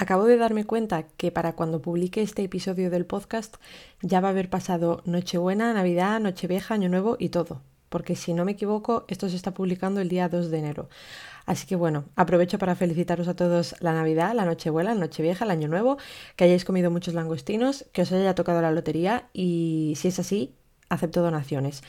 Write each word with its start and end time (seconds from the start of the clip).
Acabo 0.00 0.26
de 0.26 0.36
darme 0.36 0.64
cuenta 0.64 1.08
que 1.16 1.32
para 1.32 1.54
cuando 1.56 1.82
publique 1.82 2.22
este 2.22 2.44
episodio 2.44 2.88
del 2.88 3.04
podcast 3.04 3.56
ya 4.00 4.20
va 4.20 4.28
a 4.28 4.30
haber 4.30 4.48
pasado 4.48 5.02
Nochebuena, 5.06 5.72
Navidad, 5.72 6.20
Nochevieja, 6.20 6.74
Año 6.74 6.88
Nuevo 6.88 7.16
y 7.18 7.30
todo. 7.30 7.62
Porque 7.88 8.14
si 8.14 8.32
no 8.32 8.44
me 8.44 8.52
equivoco, 8.52 9.06
esto 9.08 9.28
se 9.28 9.34
está 9.34 9.54
publicando 9.54 10.00
el 10.00 10.08
día 10.08 10.28
2 10.28 10.52
de 10.52 10.58
enero. 10.60 10.88
Así 11.46 11.66
que 11.66 11.74
bueno, 11.74 12.04
aprovecho 12.14 12.58
para 12.58 12.76
felicitaros 12.76 13.26
a 13.26 13.34
todos 13.34 13.74
la 13.80 13.92
Navidad, 13.92 14.34
la 14.36 14.44
Nochebuena, 14.44 14.94
la 14.94 15.00
Nochevieja, 15.00 15.44
el 15.44 15.50
Año 15.50 15.66
Nuevo, 15.66 15.98
que 16.36 16.44
hayáis 16.44 16.64
comido 16.64 16.92
muchos 16.92 17.14
langostinos, 17.14 17.84
que 17.92 18.02
os 18.02 18.12
haya 18.12 18.36
tocado 18.36 18.62
la 18.62 18.70
lotería 18.70 19.24
y 19.32 19.94
si 19.96 20.06
es 20.06 20.20
así, 20.20 20.54
acepto 20.90 21.22
donaciones. 21.22 21.82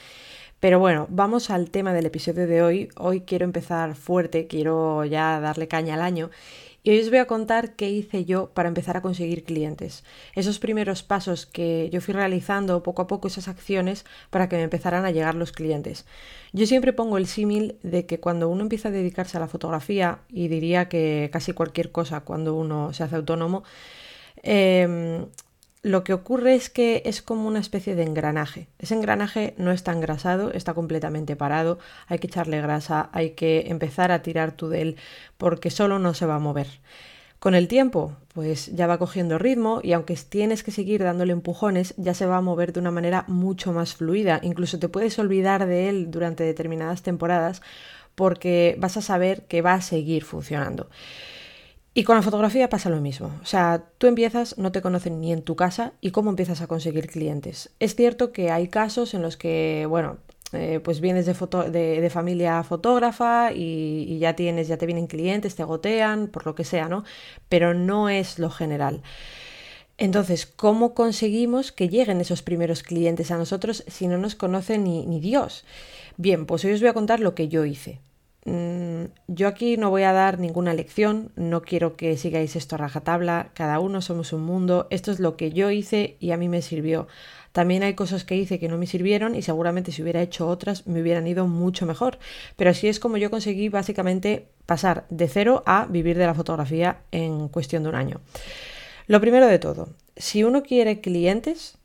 Pero 0.60 0.80
bueno, 0.80 1.06
vamos 1.10 1.52
al 1.52 1.70
tema 1.70 1.94
del 1.94 2.08
episodio 2.08 2.48
de 2.48 2.64
hoy. 2.64 2.90
Hoy 2.98 3.22
quiero 3.22 3.46
empezar 3.46 3.96
fuerte, 3.96 4.48
quiero 4.48 5.06
ya 5.06 5.40
darle 5.40 5.68
caña 5.68 5.94
al 5.94 6.02
año 6.02 6.32
y 6.84 6.92
hoy 6.92 7.00
os 7.00 7.10
voy 7.10 7.20
a 7.20 7.26
contar 7.26 7.76
qué 7.76 7.90
hice 7.90 8.26
yo 8.26 8.52
para 8.54 8.70
empezar 8.70 8.98
a 8.98 9.02
conseguir 9.02 9.44
clientes. 9.44 10.04
Esos 10.36 10.60
primeros 10.60 11.04
pasos 11.04 11.46
que 11.46 11.90
yo 11.92 12.02
fui 12.02 12.14
realizando 12.14 12.84
poco 12.84 13.02
a 13.02 13.08
poco, 13.08 13.28
esas 13.28 13.48
acciones 13.48 14.06
para 14.30 14.48
que 14.48 14.56
me 14.56 14.64
empezaran 14.64 15.06
a 15.06 15.12
llegar 15.12 15.36
los 15.36 15.52
clientes. 15.52 16.06
Yo 16.54 16.66
siempre 16.66 16.94
pongo 16.94 17.18
el 17.18 17.28
símil 17.28 17.78
de 17.84 18.06
que 18.06 18.20
cuando 18.20 18.50
uno 18.50 18.62
empieza 18.62 18.90
a 18.90 18.92
dedicarse 18.92 19.38
a 19.38 19.40
la 19.40 19.48
fotografía, 19.48 20.20
y 20.30 20.48
diría 20.48 20.90
que 20.90 21.30
casi 21.32 21.54
cualquier 21.54 21.92
cosa 21.92 22.22
cuando 22.22 22.56
uno 22.56 22.94
se 22.94 23.04
hace 23.04 23.16
autónomo, 23.16 23.64
eh, 24.44 25.26
lo 25.82 26.04
que 26.04 26.14
ocurre 26.14 26.56
es 26.56 26.70
que 26.70 27.02
es 27.06 27.22
como 27.22 27.48
una 27.48 27.60
especie 27.60 27.96
de 27.96 28.04
engranaje. 28.04 28.68
Ese 28.80 28.96
engranaje 28.96 29.54
no 29.58 29.72
está 29.72 29.94
engrasado, 29.94 30.52
está 30.52 30.74
completamente 30.74 31.36
parado, 31.36 31.80
hay 32.08 32.20
que 32.20 32.28
echarle 32.28 32.62
grasa, 32.62 33.10
hay 33.14 33.32
que 33.32 33.66
empezar 33.68 34.12
a 34.12 34.22
tirar 34.22 34.52
tú 34.52 34.68
de 34.70 34.82
él 34.82 34.96
porque 35.38 35.70
solo 35.70 35.98
no 36.00 36.14
se 36.14 36.26
va 36.26 36.36
a 36.36 36.40
mover. 36.40 36.68
Con 37.40 37.56
el 37.56 37.70
tiempo, 37.70 38.18
pues 38.34 38.76
ya 38.76 38.86
va 38.88 38.98
cogiendo 38.98 39.38
ritmo 39.38 39.80
y 39.82 39.94
aunque 39.94 40.18
tienes 40.18 40.62
que 40.62 40.72
seguir 40.72 41.02
dándole 41.02 41.32
empujones, 41.32 41.94
ya 41.96 42.14
se 42.14 42.26
va 42.26 42.36
a 42.36 42.42
mover 42.42 42.74
de 42.74 42.82
una 42.82 42.92
manera 42.92 43.24
mucho 43.30 43.72
más 43.72 43.96
fluida. 43.96 44.42
Incluso 44.44 44.78
te 44.80 44.90
puedes 44.90 45.18
olvidar 45.20 45.66
de 45.66 45.88
él 45.88 46.12
durante 46.12 46.44
determinadas 46.44 47.02
temporadas 47.02 47.62
porque 48.16 48.76
vas 48.80 48.98
a 48.98 49.02
saber 49.02 49.44
que 49.44 49.62
va 49.62 49.76
a 49.76 49.82
seguir 49.82 50.26
funcionando. 50.26 50.90
Y 52.00 52.06
con 52.06 52.16
la 52.16 52.22
fotografía 52.22 52.70
pasa 52.70 52.90
lo 52.90 53.02
mismo. 53.02 53.30
O 53.44 53.46
sea, 53.46 53.84
tú 53.98 54.08
empiezas, 54.08 54.58
no 54.58 54.72
te 54.72 54.82
conocen 54.82 55.20
ni 55.20 55.34
en 55.34 55.42
tu 55.42 55.58
casa 55.58 55.92
y 56.00 56.12
cómo 56.12 56.30
empiezas 56.30 56.62
a 56.62 56.68
conseguir 56.68 57.10
clientes. 57.10 57.72
Es 57.82 57.94
cierto 57.94 58.32
que 58.32 58.52
hay 58.52 58.70
casos 58.70 59.14
en 59.14 59.22
los 59.22 59.36
que, 59.36 59.86
bueno, 59.86 60.16
eh, 60.54 60.80
pues 60.82 61.02
vienes 61.02 61.26
de, 61.26 61.34
de, 62.00 62.10
familia 62.10 62.64
fotógrafa 62.64 63.52
y, 63.54 64.18
ya 64.18 64.34
tienes, 64.34 64.70
ya 64.70 64.78
te 64.78 64.86
vienen 64.86 65.08
clientes, 65.08 65.56
te 65.56 65.66
gotean, 65.66 66.28
por 66.28 66.46
lo 66.46 66.56
que 66.56 66.64
sea, 66.64 66.88
¿no? 66.88 67.04
Pero 67.50 67.74
no 67.74 68.08
es 68.08 68.40
lo 68.40 68.50
general. 68.50 69.02
Entonces, 69.98 70.46
¿cómo 70.46 70.94
conseguimos 70.94 71.74
que 71.74 71.90
lleguen 71.90 72.22
esos 72.22 72.44
primeros 72.44 72.82
clientes 72.82 73.30
a 73.30 73.38
nosotros 73.38 73.84
si 73.88 74.08
no 74.08 74.18
nos 74.18 74.36
conoce 74.36 74.78
ni, 74.78 75.06
ni 75.06 75.20
Dios? 75.20 75.66
Bien, 76.16 76.46
pues 76.46 76.64
hoy 76.64 76.72
os 76.72 76.80
voy 76.80 76.88
a 76.88 76.94
contar 76.94 77.20
lo 77.20 77.36
que 77.36 77.50
yo 77.50 77.66
hice. 77.66 78.00
Mm, 79.00 79.06
yo 79.28 79.48
aquí 79.48 79.78
no 79.78 79.90
voy 79.90 80.04
a 80.04 80.14
dar 80.14 80.40
ninguna 80.40 80.74
lección, 80.74 81.32
no 81.36 81.62
quiero 81.62 81.96
que 81.96 82.18
sigáis 82.18 82.56
esto 82.56 82.76
a 82.76 82.80
rajatabla, 82.80 83.52
cada 83.54 83.80
uno 83.80 84.02
somos 84.02 84.34
un 84.34 84.42
mundo, 84.42 84.88
esto 84.90 85.12
es 85.12 85.20
lo 85.20 85.38
que 85.38 85.52
yo 85.52 85.72
hice 85.72 86.18
y 86.20 86.32
a 86.32 86.38
mí 86.38 86.50
me 86.50 86.62
sirvió. 86.62 87.08
También 87.52 87.84
hay 87.84 87.96
cosas 87.96 88.26
que 88.26 88.36
hice 88.36 88.60
que 88.60 88.68
no 88.68 88.78
me 88.78 88.86
sirvieron 88.86 89.36
y 89.36 89.42
seguramente 89.42 89.92
si 89.92 90.04
hubiera 90.04 90.22
hecho 90.22 90.48
otras 90.48 90.86
me 90.86 91.02
hubieran 91.02 91.26
ido 91.28 91.48
mucho 91.48 91.86
mejor. 91.86 92.20
Pero 92.56 92.70
así 92.70 92.88
es 92.88 93.00
como 93.00 93.18
yo 93.18 93.32
conseguí 93.32 93.70
básicamente 93.70 94.50
pasar 94.66 95.06
de 95.10 95.28
cero 95.28 95.64
a 95.66 95.86
vivir 95.86 96.18
de 96.18 96.28
la 96.28 96.36
fotografía 96.36 97.02
en 97.12 97.48
cuestión 97.48 97.84
de 97.84 97.90
un 97.90 97.96
año. 97.96 98.22
Lo 99.08 99.20
primero 99.20 99.48
de 99.48 99.58
todo, 99.58 99.90
si 100.16 100.44
uno 100.44 100.62
quiere 100.62 101.02
clientes, 101.02 101.79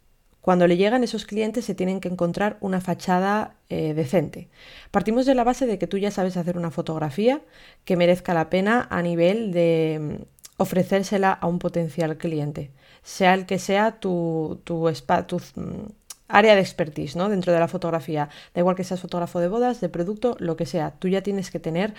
cuando 0.44 0.66
le 0.66 0.76
llegan 0.76 1.02
esos 1.02 1.24
clientes 1.24 1.64
se 1.64 1.74
tienen 1.74 2.00
que 2.00 2.08
encontrar 2.08 2.58
una 2.60 2.82
fachada 2.82 3.54
eh, 3.70 3.94
decente. 3.94 4.50
Partimos 4.90 5.24
de 5.24 5.34
la 5.34 5.42
base 5.42 5.64
de 5.64 5.78
que 5.78 5.86
tú 5.86 5.96
ya 5.96 6.10
sabes 6.10 6.36
hacer 6.36 6.58
una 6.58 6.70
fotografía 6.70 7.40
que 7.86 7.96
merezca 7.96 8.34
la 8.34 8.50
pena 8.50 8.86
a 8.90 9.00
nivel 9.00 9.52
de 9.52 10.18
mm, 10.20 10.22
ofrecérsela 10.58 11.32
a 11.32 11.46
un 11.46 11.58
potencial 11.58 12.18
cliente, 12.18 12.72
sea 13.02 13.32
el 13.32 13.46
que 13.46 13.58
sea 13.58 13.92
tu, 14.00 14.60
tu, 14.64 14.84
mm, 14.84 15.86
área 16.28 16.54
de 16.54 16.60
expertise 16.60 17.16
¿no? 17.16 17.30
dentro 17.30 17.50
de 17.50 17.60
la 17.60 17.66
fotografía. 17.66 18.28
Da 18.52 18.60
igual 18.60 18.76
que 18.76 18.84
seas 18.84 19.00
fotógrafo 19.00 19.40
de 19.40 19.48
bodas, 19.48 19.80
de 19.80 19.88
producto, 19.88 20.36
lo 20.40 20.56
que 20.58 20.66
sea. 20.66 20.90
Tú 20.90 21.08
ya 21.08 21.22
tienes 21.22 21.50
que 21.50 21.58
tener 21.58 21.94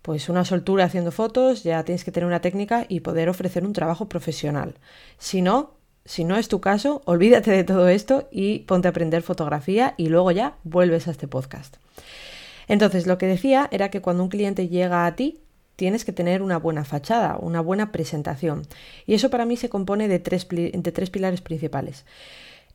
pues 0.00 0.28
una 0.28 0.44
soltura 0.44 0.84
haciendo 0.84 1.10
fotos, 1.10 1.64
ya 1.64 1.82
tienes 1.82 2.04
que 2.04 2.12
tener 2.12 2.28
una 2.28 2.40
técnica 2.40 2.86
y 2.88 3.00
poder 3.00 3.28
ofrecer 3.28 3.64
un 3.64 3.72
trabajo 3.72 4.08
profesional. 4.08 4.76
Si 5.18 5.42
no, 5.42 5.73
si 6.04 6.24
no 6.24 6.36
es 6.36 6.48
tu 6.48 6.60
caso, 6.60 7.02
olvídate 7.06 7.50
de 7.50 7.64
todo 7.64 7.88
esto 7.88 8.28
y 8.30 8.60
ponte 8.60 8.88
a 8.88 8.90
aprender 8.90 9.22
fotografía 9.22 9.94
y 9.96 10.08
luego 10.08 10.30
ya 10.30 10.56
vuelves 10.62 11.08
a 11.08 11.10
este 11.10 11.28
podcast. 11.28 11.76
Entonces, 12.68 13.06
lo 13.06 13.18
que 13.18 13.26
decía 13.26 13.68
era 13.70 13.90
que 13.90 14.02
cuando 14.02 14.22
un 14.22 14.28
cliente 14.28 14.68
llega 14.68 15.06
a 15.06 15.16
ti, 15.16 15.40
tienes 15.76 16.04
que 16.04 16.12
tener 16.12 16.42
una 16.42 16.58
buena 16.58 16.84
fachada, 16.84 17.36
una 17.38 17.60
buena 17.60 17.90
presentación. 17.90 18.62
Y 19.06 19.14
eso 19.14 19.30
para 19.30 19.46
mí 19.46 19.56
se 19.56 19.68
compone 19.68 20.08
de 20.08 20.18
tres, 20.18 20.46
de 20.48 20.92
tres 20.92 21.10
pilares 21.10 21.40
principales. 21.40 22.04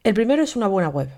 El 0.03 0.13
primero 0.13 0.44
es 0.44 0.56
una 0.56 0.68
buena 0.68 0.89
web. 0.89 1.09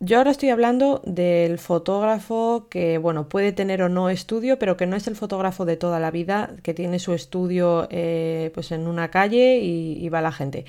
Yo 0.00 0.18
ahora 0.18 0.30
estoy 0.30 0.50
hablando 0.50 1.02
del 1.04 1.58
fotógrafo 1.58 2.68
que, 2.70 2.98
bueno, 2.98 3.28
puede 3.28 3.52
tener 3.52 3.82
o 3.82 3.88
no 3.88 4.10
estudio, 4.10 4.58
pero 4.58 4.76
que 4.76 4.86
no 4.86 4.96
es 4.96 5.08
el 5.08 5.16
fotógrafo 5.16 5.64
de 5.64 5.76
toda 5.76 5.98
la 5.98 6.12
vida, 6.12 6.54
que 6.62 6.72
tiene 6.72 7.00
su 7.00 7.14
estudio 7.14 7.88
eh, 7.90 8.52
pues 8.54 8.70
en 8.70 8.86
una 8.86 9.10
calle 9.10 9.58
y 9.58 10.08
va 10.08 10.20
la 10.20 10.32
gente. 10.32 10.64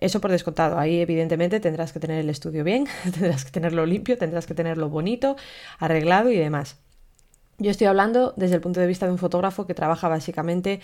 Eso 0.00 0.20
por 0.20 0.30
descontado. 0.30 0.78
Ahí 0.78 1.00
evidentemente 1.00 1.60
tendrás 1.60 1.92
que 1.92 2.00
tener 2.00 2.18
el 2.18 2.30
estudio 2.30 2.64
bien, 2.64 2.86
tendrás 3.12 3.44
que 3.44 3.50
tenerlo 3.50 3.86
limpio, 3.86 4.18
tendrás 4.18 4.46
que 4.46 4.54
tenerlo 4.54 4.88
bonito, 4.88 5.36
arreglado 5.78 6.30
y 6.30 6.36
demás. 6.36 6.76
Yo 7.58 7.70
estoy 7.70 7.86
hablando 7.86 8.32
desde 8.36 8.54
el 8.54 8.62
punto 8.62 8.80
de 8.80 8.86
vista 8.86 9.06
de 9.06 9.12
un 9.12 9.18
fotógrafo 9.18 9.66
que 9.66 9.74
trabaja 9.74 10.08
básicamente 10.08 10.80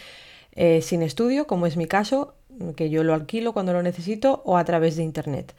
eh, 0.53 0.83
sin 0.83 1.03
estudio, 1.03 1.47
como 1.47 1.67
es 1.67 1.79
mi 1.79 1.87
caso, 1.87 2.35
que 2.77 2.91
yo 2.91 3.03
lo 3.03 3.15
alquilo 3.15 3.53
cuando 3.55 3.73
lo 3.73 3.83
necesito 3.83 4.43
o 4.45 4.59
a 4.59 4.65
través 4.65 4.97
de 4.97 5.03
Internet. 5.03 5.55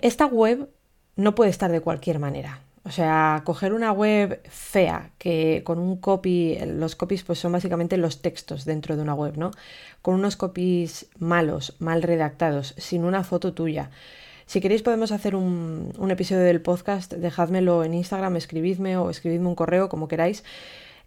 Esta 0.00 0.26
web 0.26 0.68
no 1.16 1.34
puede 1.36 1.50
estar 1.50 1.70
de 1.70 1.80
cualquier 1.80 2.18
manera. 2.18 2.60
O 2.86 2.90
sea, 2.90 3.42
coger 3.44 3.72
una 3.72 3.92
web 3.92 4.42
fea 4.48 5.10
que 5.16 5.62
con 5.64 5.78
un 5.78 5.96
copy, 5.96 6.58
los 6.66 6.96
copies 6.96 7.22
pues 7.22 7.38
son 7.38 7.52
básicamente 7.52 7.96
los 7.96 8.20
textos 8.20 8.66
dentro 8.66 8.94
de 8.94 9.02
una 9.02 9.14
web, 9.14 9.38
¿no? 9.38 9.52
Con 10.02 10.14
unos 10.14 10.36
copies 10.36 11.06
malos, 11.18 11.76
mal 11.78 12.02
redactados, 12.02 12.74
sin 12.76 13.04
una 13.04 13.24
foto 13.24 13.54
tuya. 13.54 13.90
Si 14.44 14.60
queréis 14.60 14.82
podemos 14.82 15.12
hacer 15.12 15.34
un, 15.34 15.92
episodio 16.10 16.42
del 16.42 16.60
podcast, 16.60 17.14
dejádmelo 17.14 17.84
en 17.84 17.94
Instagram, 17.94 18.36
escribidme 18.36 18.98
o 18.98 19.08
escribidme 19.08 19.48
un 19.48 19.54
correo, 19.54 19.88
como 19.88 20.06
queráis. 20.06 20.44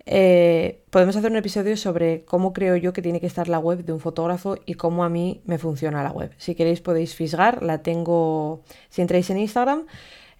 Eh, 0.07 0.81
podemos 0.89 1.15
hacer 1.15 1.29
un 1.29 1.37
episodio 1.37 1.77
sobre 1.77 2.23
cómo 2.25 2.53
creo 2.53 2.75
yo 2.77 2.93
que 2.93 3.03
tiene 3.03 3.19
que 3.19 3.27
estar 3.27 3.49
la 3.49 3.59
web 3.59 3.83
de 3.83 3.93
un 3.93 3.99
fotógrafo 3.99 4.57
y 4.65 4.75
cómo 4.75 5.03
a 5.03 5.09
mí 5.09 5.41
me 5.45 5.59
funciona 5.59 6.01
la 6.01 6.11
web. 6.11 6.31
Si 6.37 6.55
queréis 6.55 6.81
podéis 6.81 7.13
fisgar, 7.13 7.61
la 7.61 7.83
tengo, 7.83 8.63
si 8.89 9.01
entráis 9.01 9.29
en 9.29 9.37
Instagram, 9.37 9.85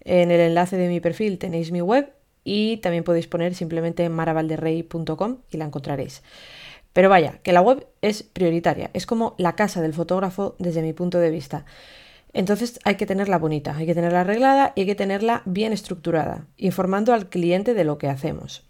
en 0.04 0.30
el 0.30 0.40
enlace 0.40 0.76
de 0.76 0.88
mi 0.88 1.00
perfil 1.00 1.38
tenéis 1.38 1.72
mi 1.72 1.80
web 1.80 2.12
y 2.44 2.78
también 2.78 3.04
podéis 3.04 3.26
poner 3.26 3.54
simplemente 3.54 4.08
maravalderrey.com 4.08 5.38
y 5.50 5.56
la 5.56 5.64
encontraréis. 5.66 6.22
Pero 6.92 7.08
vaya, 7.08 7.38
que 7.42 7.52
la 7.52 7.60
web 7.60 7.86
es 8.02 8.22
prioritaria, 8.22 8.90
es 8.94 9.06
como 9.06 9.34
la 9.38 9.54
casa 9.54 9.80
del 9.82 9.94
fotógrafo 9.94 10.56
desde 10.58 10.82
mi 10.82 10.92
punto 10.92 11.18
de 11.18 11.30
vista. 11.30 11.64
Entonces 12.32 12.78
hay 12.84 12.96
que 12.96 13.06
tenerla 13.06 13.38
bonita, 13.38 13.76
hay 13.76 13.86
que 13.86 13.94
tenerla 13.94 14.22
arreglada 14.22 14.72
y 14.74 14.80
hay 14.80 14.86
que 14.86 14.94
tenerla 14.94 15.42
bien 15.44 15.72
estructurada, 15.72 16.46
informando 16.56 17.12
al 17.12 17.28
cliente 17.28 17.74
de 17.74 17.84
lo 17.84 17.98
que 17.98 18.08
hacemos. 18.08 18.67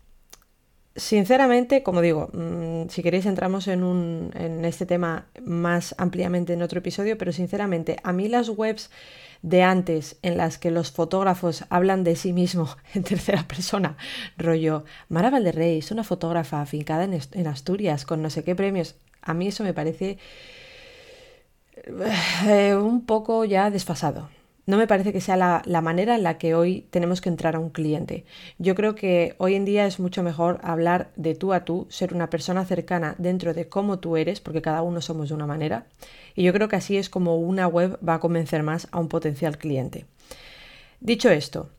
Sinceramente, 0.98 1.84
como 1.84 2.00
digo, 2.00 2.28
mm, 2.32 2.88
si 2.88 3.02
queréis 3.04 3.24
entramos 3.26 3.68
en, 3.68 4.30
este 4.64 4.84
tema 4.84 5.26
más 5.40 5.94
ampliamente 5.96 6.52
en 6.52 6.62
otro 6.62 6.80
episodio, 6.80 7.16
pero 7.16 7.32
sinceramente 7.32 7.98
a 8.02 8.12
mí 8.12 8.28
las 8.28 8.48
webs 8.48 8.90
de 9.42 9.62
antes 9.62 10.16
en 10.22 10.36
las 10.36 10.58
que 10.58 10.72
los 10.72 10.90
fotógrafos 10.90 11.64
hablan 11.70 12.02
de 12.02 12.16
sí 12.16 12.32
mismos 12.32 12.76
en 12.94 13.04
tercera 13.04 13.46
persona, 13.46 13.96
rollo, 14.36 14.84
Mara 15.08 15.30
Valderrey 15.30 15.78
es 15.78 15.92
una 15.92 16.02
fotógrafa 16.02 16.60
afincada 16.60 17.04
en, 17.04 17.16
en 17.32 17.46
Asturias 17.46 18.04
con 18.04 18.20
no 18.20 18.30
sé 18.30 18.42
qué 18.42 18.56
premios, 18.56 18.96
a 19.22 19.34
mí 19.34 19.48
eso 19.48 19.62
me 19.62 19.74
parece 19.74 20.18
eh, 22.46 22.74
un 22.74 23.06
poco 23.06 23.44
ya 23.44 23.70
desfasado. 23.70 24.30
No 24.68 24.76
me 24.76 24.86
parece 24.86 25.14
que 25.14 25.22
sea 25.22 25.38
la, 25.38 25.80
manera 25.80 26.14
en 26.14 26.22
la 26.22 26.36
que 26.36 26.54
hoy 26.54 26.86
tenemos 26.90 27.22
que 27.22 27.30
entrar 27.30 27.56
a 27.56 27.58
un 27.58 27.70
cliente. 27.70 28.26
Yo 28.58 28.74
creo 28.74 28.94
que 28.94 29.34
hoy 29.38 29.54
en 29.54 29.64
día 29.64 29.86
es 29.86 29.98
mucho 29.98 30.22
mejor 30.22 30.60
hablar 30.62 31.10
de 31.16 31.34
tú 31.34 31.54
a 31.54 31.64
tú, 31.64 31.86
ser 31.88 32.12
una 32.12 32.28
persona 32.28 32.66
cercana 32.66 33.14
dentro 33.16 33.54
de 33.54 33.70
cómo 33.70 33.98
tú 33.98 34.18
eres, 34.18 34.42
porque 34.42 34.60
cada 34.60 34.82
uno 34.82 35.00
somos 35.00 35.30
de 35.30 35.34
una 35.34 35.46
manera. 35.46 35.86
Y 36.34 36.42
yo 36.42 36.52
creo 36.52 36.68
que 36.68 36.76
así 36.76 36.98
es 36.98 37.08
como 37.08 37.38
una 37.38 37.66
web 37.66 37.98
va 38.06 38.16
a 38.16 38.20
convencer 38.20 38.62
más 38.62 38.88
a 38.90 38.98
un 38.98 39.08
potencial 39.08 39.56
cliente. 39.56 40.04
Dicho 41.00 41.30
esto, 41.30 41.70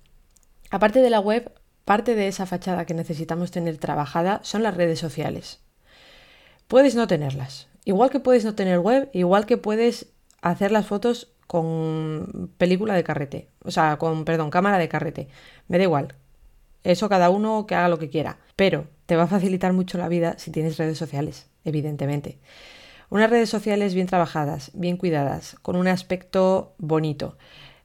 aparte 0.72 1.00
de 1.00 1.12
la 1.12 1.20
web, 1.20 1.52
parte 1.86 2.16
de 2.16 2.28
esa 2.28 2.48
fachada 2.48 2.86
que 2.86 2.96
necesitamos 2.96 3.52
tener 3.52 3.78
trabajada 3.78 4.40
son 4.42 4.64
las 4.64 4.76
redes 4.76 4.98
sociales. 4.98 5.60
Puedes 6.68 6.96
no 6.96 7.06
tenerlas, 7.06 7.70
Igual 7.86 8.10
que 8.10 8.20
puedes 8.20 8.46
no 8.46 8.56
tener 8.56 8.80
web, 8.80 9.10
igual 9.14 9.46
que 9.46 9.58
puedes 9.58 10.08
hacer 10.42 10.72
las 10.72 10.86
fotos 10.86 11.30
con 11.50 12.52
película 12.60 12.94
de 12.94 13.04
carrete, 13.04 13.50
o 13.64 13.72
sea, 13.72 13.98
con, 13.98 14.24
perdón, 14.24 14.52
cámara 14.52 14.78
de 14.78 14.88
carrete. 14.88 15.30
Me 15.68 15.80
da 15.80 15.84
igual. 15.86 16.14
Eso 16.84 17.10
cada 17.10 17.32
uno 17.32 17.66
que 17.66 17.74
haga 17.74 17.90
lo 17.90 17.98
que 17.98 18.12
quiera. 18.12 18.38
Pero 18.56 18.86
te 19.08 19.16
va 19.16 19.24
a 19.24 19.28
facilitar 19.28 19.74
mucho 19.74 19.98
la 19.98 20.10
vida 20.10 20.36
si 20.38 20.52
tienes 20.52 20.78
redes 20.78 21.00
sociales, 21.00 21.50
evidentemente. 21.66 22.38
Unas 23.10 23.32
redes 23.32 23.50
sociales 23.50 23.96
bien 23.96 24.06
trabajadas, 24.06 24.70
bien 24.76 24.96
cuidadas, 24.96 25.56
con 25.64 25.76
un 25.76 25.88
aspecto 25.88 26.76
bonito, 26.78 27.36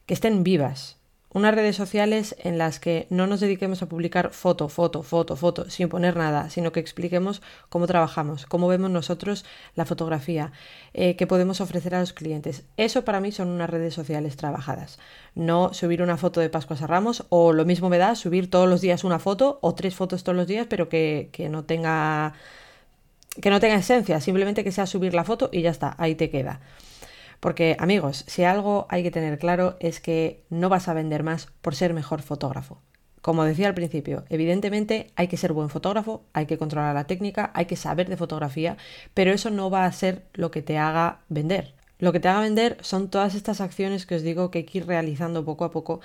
que 0.05 0.13
estén 0.13 0.45
vivas, 0.45 0.99
unas 1.35 1.55
redes 1.55 1.75
sociales 1.75 2.37
en 2.39 2.59
las 2.59 2.79
que 2.79 3.07
no 3.11 3.27
nos 3.27 3.41
dediquemos 3.41 3.83
a 3.83 3.89
publicar 3.89 4.31
foto, 4.31 4.69
foto, 4.69 5.03
foto, 5.03 5.37
foto, 5.37 5.69
sin 5.69 5.89
poner 5.89 6.17
nada, 6.17 6.49
sino 6.49 6.71
que 6.71 6.79
expliquemos 6.79 7.43
cómo 7.69 7.89
trabajamos, 7.89 8.47
cómo 8.47 8.69
vemos 8.69 8.91
nosotros 8.91 9.45
la 9.75 9.85
fotografía, 9.85 10.53
eh, 10.95 11.17
que 11.17 11.27
podemos 11.27 11.61
ofrecer 11.61 11.95
a 11.97 12.01
los 12.01 12.13
clientes. 12.13 12.63
Eso 12.77 13.05
para 13.05 13.21
mí 13.21 13.33
son 13.33 13.49
unas 13.49 13.69
redes 13.69 13.95
sociales 13.95 14.37
trabajadas. 14.37 15.01
No 15.35 15.75
subir 15.75 16.03
una 16.03 16.17
foto 16.17 16.41
de 16.41 16.51
Pascuas 16.51 16.83
a 16.83 16.87
Ramos 16.87 17.27
o 17.31 17.53
lo 17.53 17.65
mismo 17.65 17.89
me 17.89 17.99
da 17.99 18.15
subir 18.15 18.49
todos 18.49 18.69
los 18.69 18.81
días 18.81 19.03
una 19.03 19.19
foto 19.19 19.59
o 19.61 19.75
tres 19.75 19.97
fotos 19.97 20.23
todos 20.23 20.37
los 20.37 20.47
días, 20.47 20.69
pero 20.71 20.89
que, 20.89 21.31
que 21.33 21.49
no 21.49 21.65
tenga 21.65 22.35
que 23.41 23.51
no 23.51 23.59
tenga 23.59 23.75
esencia, 23.75 24.21
simplemente 24.21 24.63
que 24.63 24.71
sea 24.71 24.87
subir 24.87 25.13
la 25.13 25.25
foto 25.25 25.51
y 25.53 25.63
ya 25.63 25.71
está, 25.71 25.97
ahí 25.99 26.15
te 26.15 26.31
queda. 26.31 26.61
Porque 27.45 27.77
amigos, 27.79 28.25
si 28.27 28.45
algo 28.45 28.87
hay 28.89 29.03
que 29.03 29.11
tener 29.11 29.39
claro 29.39 29.77
es 29.79 30.01
que 30.01 30.43
no 30.49 30.71
vas 30.71 30.89
a 30.89 30.95
vender 30.95 31.23
más 31.23 31.49
por 31.61 31.75
ser 31.75 31.93
mejor 31.93 32.23
fotógrafo. 32.23 32.81
Como 33.21 33.45
decía 33.45 33.67
al 33.69 33.75
principio, 33.75 34.25
evidentemente 34.31 35.11
hay 35.15 35.29
que 35.29 35.37
ser 35.37 35.53
buen 35.53 35.69
fotógrafo, 35.69 36.25
hay 36.33 36.47
que 36.47 36.57
controlar 36.57 36.95
la 36.95 37.05
técnica, 37.05 37.51
hay 37.53 37.67
que 37.67 37.77
saber 37.77 38.09
de 38.09 38.17
fotografía, 38.17 38.79
pero 39.13 39.31
eso 39.31 39.51
no 39.51 39.69
va 39.69 39.85
a 39.85 39.93
ser 39.93 40.23
lo 40.33 40.51
que 40.51 40.63
te 40.63 40.79
haga 40.79 41.19
vender. 41.29 41.75
Lo 41.99 42.13
que 42.13 42.21
te 42.21 42.29
haga 42.29 42.41
vender 42.41 42.79
son 42.81 43.11
todas 43.11 43.35
estas 43.35 43.61
acciones 43.61 44.07
que 44.07 44.15
os 44.15 44.23
digo 44.23 44.51
que 44.51 44.61
hay 44.61 44.65
que 44.65 44.79
ir 44.79 44.87
realizando 44.87 45.45
poco 45.45 45.67
a 45.67 45.71
poco 45.71 46.01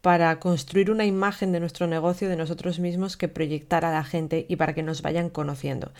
para 0.00 0.40
construir 0.40 0.90
una 0.90 1.04
imagen 1.04 1.52
de 1.52 1.60
nuestro 1.60 1.86
negocio, 1.86 2.28
de 2.28 2.34
nosotros 2.34 2.80
mismos, 2.80 3.16
que 3.16 3.28
proyectar 3.28 3.84
a 3.84 3.92
la 3.92 4.02
gente 4.02 4.46
y 4.48 4.56
para 4.56 4.74
que 4.74 4.82
nos 4.82 5.02
vayan 5.02 5.30
conociendo. 5.30 5.92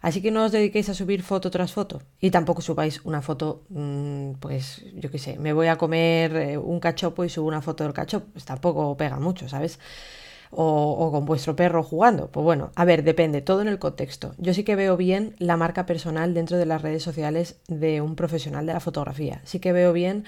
Así 0.00 0.22
que 0.22 0.30
no 0.30 0.44
os 0.44 0.52
dediquéis 0.52 0.88
a 0.88 0.94
subir 0.94 1.22
foto 1.22 1.50
tras 1.50 1.72
foto 1.72 2.02
y 2.20 2.30
tampoco 2.30 2.62
subáis 2.62 3.00
una 3.04 3.22
foto, 3.22 3.64
mm, 3.70 4.32
pues 4.40 4.84
yo 4.94 5.10
qué 5.10 5.18
sé, 5.18 5.38
me 5.38 5.52
voy 5.52 5.66
a 5.68 5.76
comer 5.76 6.36
eh, 6.36 6.58
un 6.58 6.80
cachopo 6.80 7.24
y 7.24 7.28
subo 7.28 7.48
una 7.48 7.62
foto 7.62 7.84
del 7.84 7.92
cachopo, 7.92 8.26
pues 8.32 8.44
tampoco 8.44 8.96
pega 8.96 9.18
mucho, 9.18 9.48
¿sabes? 9.48 9.78
O, 10.50 10.64
o, 10.64 11.12
con 11.12 11.26
vuestro 11.26 11.54
perro 11.56 11.82
jugando. 11.82 12.30
Pues 12.30 12.42
bueno, 12.42 12.70
a 12.74 12.84
ver, 12.86 13.04
depende, 13.04 13.42
todo 13.42 13.60
en 13.60 13.68
el 13.68 13.78
contexto. 13.78 14.34
Yo 14.38 14.54
sí 14.54 14.64
que 14.64 14.76
veo 14.76 14.96
bien 14.96 15.34
la 15.38 15.58
marca 15.58 15.84
personal 15.84 16.32
dentro 16.32 16.56
de 16.56 16.64
las 16.64 16.80
redes 16.80 17.02
sociales 17.02 17.60
de 17.68 18.00
un 18.00 18.16
profesional 18.16 18.64
de 18.64 18.72
la 18.72 18.80
fotografía. 18.80 19.42
Sí 19.44 19.60
que 19.60 19.72
veo 19.72 19.92
bien 19.92 20.24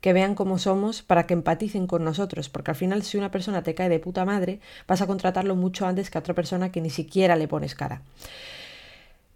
que 0.00 0.12
vean 0.12 0.34
cómo 0.34 0.58
somos 0.58 1.02
para 1.02 1.26
que 1.26 1.34
empaticen 1.34 1.86
con 1.86 2.04
nosotros, 2.04 2.48
porque 2.48 2.70
al 2.70 2.76
final 2.76 3.02
si 3.02 3.18
una 3.18 3.30
persona 3.30 3.62
te 3.62 3.74
cae 3.74 3.88
de 3.88 3.98
puta 3.98 4.24
madre, 4.24 4.60
vas 4.88 5.02
a 5.02 5.06
contratarlo 5.06 5.56
mucho 5.56 5.86
antes 5.86 6.10
que 6.10 6.18
a 6.18 6.20
otra 6.20 6.34
persona 6.34 6.72
que 6.72 6.80
ni 6.80 6.90
siquiera 6.90 7.36
le 7.36 7.48
pones 7.48 7.74
cara. 7.74 8.02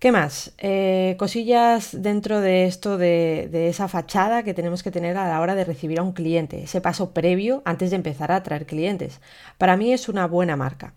¿Qué 0.05 0.13
más? 0.13 0.53
Eh, 0.59 1.17
cosillas 1.19 2.03
dentro 2.03 2.43
de 2.43 2.67
esto 2.67 2.99
de, 2.99 3.69
esa 3.71 3.89
fachada 3.89 4.43
que 4.43 4.53
tenemos 4.53 4.83
que 4.83 4.91
tener 4.91 5.17
a 5.17 5.27
la 5.27 5.41
hora 5.41 5.55
de 5.55 5.65
recibir 5.65 5.99
a 5.99 6.03
un 6.03 6.13
cliente, 6.13 6.65
ese 6.65 6.83
paso 6.83 7.15
previo 7.15 7.63
antes 7.65 7.89
de 7.89 7.97
empezar 7.97 8.31
a 8.31 8.37
atraer 8.37 8.67
clientes. 8.67 9.23
Para 9.57 9.79
mí 9.79 9.95
es 9.95 10.11
una 10.11 10.27
buena 10.27 10.57
marca. 10.57 10.93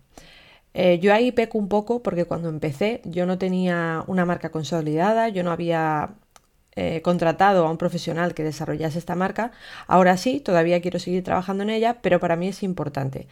Eh, 0.74 0.98
yo 0.98 1.14
ahí 1.14 1.32
peco 1.32 1.56
un 1.56 1.70
poco 1.70 2.02
porque 2.02 2.26
cuando 2.26 2.50
empecé 2.50 3.00
yo 3.06 3.24
no 3.24 3.38
tenía 3.38 4.04
una 4.08 4.26
marca 4.26 4.50
consolidada, 4.50 5.30
yo 5.30 5.42
no 5.42 5.52
había 5.52 6.10
eh, 6.76 7.00
contratado 7.00 7.66
a 7.66 7.70
un 7.70 7.78
profesional 7.78 8.34
que 8.34 8.44
desarrollase 8.44 8.98
esta 8.98 9.14
marca. 9.14 9.52
Ahora 9.86 10.18
sí, 10.18 10.38
todavía 10.38 10.82
quiero 10.82 10.98
seguir 10.98 11.24
trabajando 11.24 11.62
en 11.62 11.70
ella, 11.70 12.02
pero 12.02 12.20
para 12.20 12.36
mí 12.36 12.48
es 12.48 12.62
importante. 12.62 13.26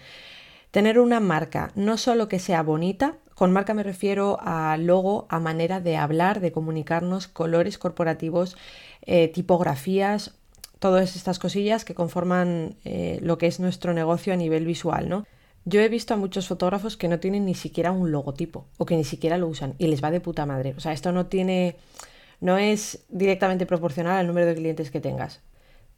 Tener 0.71 0.99
una 0.99 1.21
marca 1.21 1.71
no 1.75 1.99
solo 1.99 2.29
que 2.29 2.39
sea 2.39 2.63
bonita, 2.63 3.19
con 3.37 3.53
marca 3.53 3.75
me 3.75 3.83
refiero 3.83 4.39
a 4.41 4.79
logo, 4.79 5.27
a 5.29 5.39
manera 5.41 5.79
de 5.79 5.99
hablar, 5.99 6.41
de 6.41 6.53
comunicarnos, 6.53 7.29
colores 7.29 7.77
corporativos, 7.77 8.57
eh, 9.03 9.29
tipografías, 9.29 10.35
todas 10.79 11.17
estas 11.17 11.39
cosillas 11.39 11.85
que 11.85 11.95
conforman 11.95 12.77
eh, 12.87 13.19
lo 13.21 13.37
que 13.37 13.47
es 13.47 13.61
nuestro 13.61 13.93
negocio 13.93 14.33
a 14.33 14.37
nivel 14.37 14.65
visual, 14.65 15.11
¿no? 15.11 15.27
Yo 15.67 15.83
he 15.83 15.89
visto 15.91 16.15
a 16.15 16.17
muchos 16.17 16.49
fotógrafos 16.49 16.97
que 16.97 17.09
no 17.09 17.21
tienen 17.21 17.45
ni 17.45 17.55
siquiera 17.55 17.93
un 17.93 18.11
logotipo 18.11 18.69
o 18.79 18.87
que 18.87 18.97
ni 18.97 19.05
siquiera 19.05 19.37
lo 19.37 19.49
usan 19.49 19.75
y 19.77 19.89
les 19.89 20.03
va 20.03 20.11
de 20.11 20.21
puta 20.21 20.47
madre. 20.47 20.73
O 20.75 20.81
sea, 20.81 20.93
esto 20.93 21.13
no 21.13 21.27
tiene, 21.27 21.77
no 22.41 22.57
es 22.57 23.05
directamente 23.11 23.67
proporcional 23.67 24.17
al 24.17 24.27
número 24.29 24.47
de 24.47 24.55
clientes 24.55 24.91
que 24.91 25.01
tengas 25.01 25.43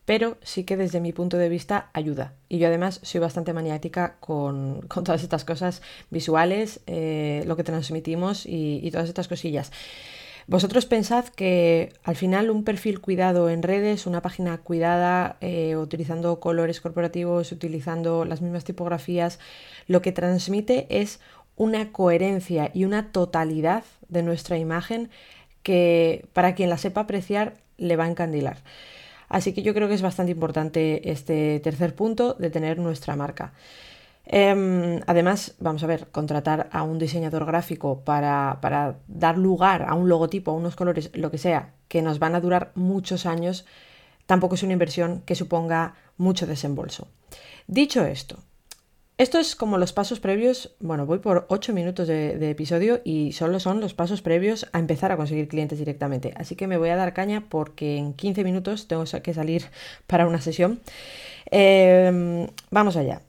pero 0.08 0.38
sí 0.40 0.64
que 0.64 0.78
desde 0.78 1.02
mi 1.02 1.12
punto 1.12 1.36
de 1.36 1.50
vista 1.50 1.90
ayuda. 1.92 2.32
Y 2.48 2.56
yo 2.56 2.68
además 2.68 2.98
soy 3.02 3.20
bastante 3.20 3.52
maniática 3.52 4.16
con, 4.20 4.80
todas 5.04 5.22
estas 5.22 5.44
cosas 5.44 5.82
visuales, 6.08 6.80
eh, 6.86 7.44
lo 7.46 7.56
que 7.56 7.62
transmitimos 7.62 8.46
y, 8.46 8.90
todas 8.90 9.10
estas 9.10 9.28
cosillas. 9.28 9.70
Vosotros 10.46 10.86
pensad 10.86 11.26
que 11.26 11.92
al 12.04 12.16
final 12.16 12.48
un 12.48 12.64
perfil 12.64 13.02
cuidado 13.02 13.50
en 13.50 13.62
redes, 13.62 14.06
una 14.06 14.22
página 14.22 14.56
cuidada, 14.56 15.36
eh, 15.42 15.76
utilizando 15.76 16.40
colores 16.40 16.80
corporativos, 16.80 17.52
utilizando 17.52 18.24
las 18.24 18.40
mismas 18.40 18.64
tipografías, 18.64 19.38
lo 19.88 20.00
que 20.00 20.12
transmite 20.12 20.86
es 20.88 21.20
una 21.54 21.92
coherencia 21.92 22.70
y 22.72 22.86
una 22.86 23.12
totalidad 23.12 23.84
de 24.08 24.22
nuestra 24.22 24.56
imagen 24.56 25.10
que 25.62 26.24
para 26.32 26.54
quien 26.54 26.70
la 26.70 26.78
sepa 26.78 27.02
apreciar 27.02 27.58
le 27.76 27.96
va 27.96 28.04
a 28.04 28.08
encandilar. 28.08 28.62
Así 29.28 29.52
que 29.52 29.62
yo 29.62 29.74
creo 29.74 29.88
que 29.88 29.94
es 29.94 30.02
bastante 30.02 30.32
importante 30.32 31.10
este 31.10 31.60
tercer 31.60 31.94
punto 31.94 32.34
de 32.34 32.50
tener 32.50 32.78
nuestra 32.78 33.16
marca. 33.16 33.52
Em, 34.30 35.00
además, 35.06 35.54
vamos 35.58 35.82
a 35.82 35.86
ver, 35.86 36.08
contratar 36.08 36.68
a 36.72 36.82
un 36.82 36.98
diseñador 36.98 37.46
gráfico 37.46 38.00
para, 38.04 38.58
para, 38.60 38.98
dar 39.06 39.38
lugar 39.38 39.86
a 39.88 39.94
un 39.94 40.08
logotipo, 40.08 40.50
a 40.50 40.54
unos 40.54 40.76
colores, 40.76 41.10
lo 41.14 41.30
que 41.30 41.38
sea, 41.38 41.72
que 41.88 42.02
nos 42.02 42.18
van 42.18 42.34
a 42.34 42.40
durar 42.40 42.72
muchos 42.74 43.24
años, 43.24 43.64
tampoco 44.26 44.54
es 44.54 44.62
una 44.62 44.74
inversión 44.74 45.22
que 45.24 45.34
suponga 45.34 45.94
mucho 46.18 46.46
desembolso. 46.46 47.08
Dicho 47.66 48.04
esto, 48.04 48.38
esto 49.18 49.40
es 49.40 49.56
como 49.56 49.78
los 49.78 49.92
pasos 49.92 50.20
previos, 50.20 50.76
bueno, 50.78 51.04
voy 51.04 51.18
por 51.18 51.44
8 51.48 51.72
minutos 51.72 52.06
de, 52.06 52.50
episodio 52.50 53.00
y 53.02 53.32
solo 53.32 53.58
son 53.58 53.80
los 53.80 53.92
pasos 53.92 54.22
previos 54.22 54.68
a 54.72 54.78
empezar 54.78 55.10
a 55.10 55.16
conseguir 55.16 55.48
clientes 55.48 55.78
directamente. 55.78 56.32
Así 56.36 56.54
que 56.54 56.68
me 56.68 56.78
voy 56.78 56.90
a 56.90 56.96
dar 56.96 57.14
caña 57.14 57.44
porque 57.48 57.96
en 57.96 58.14
15 58.14 58.44
minutos 58.44 58.86
tengo 58.86 59.04
que 59.22 59.34
salir 59.34 59.64
para 60.06 60.28
una 60.28 60.40
sesión. 60.40 60.80
Em, 61.50 62.46
vamos 62.70 62.96
allá. 62.96 63.22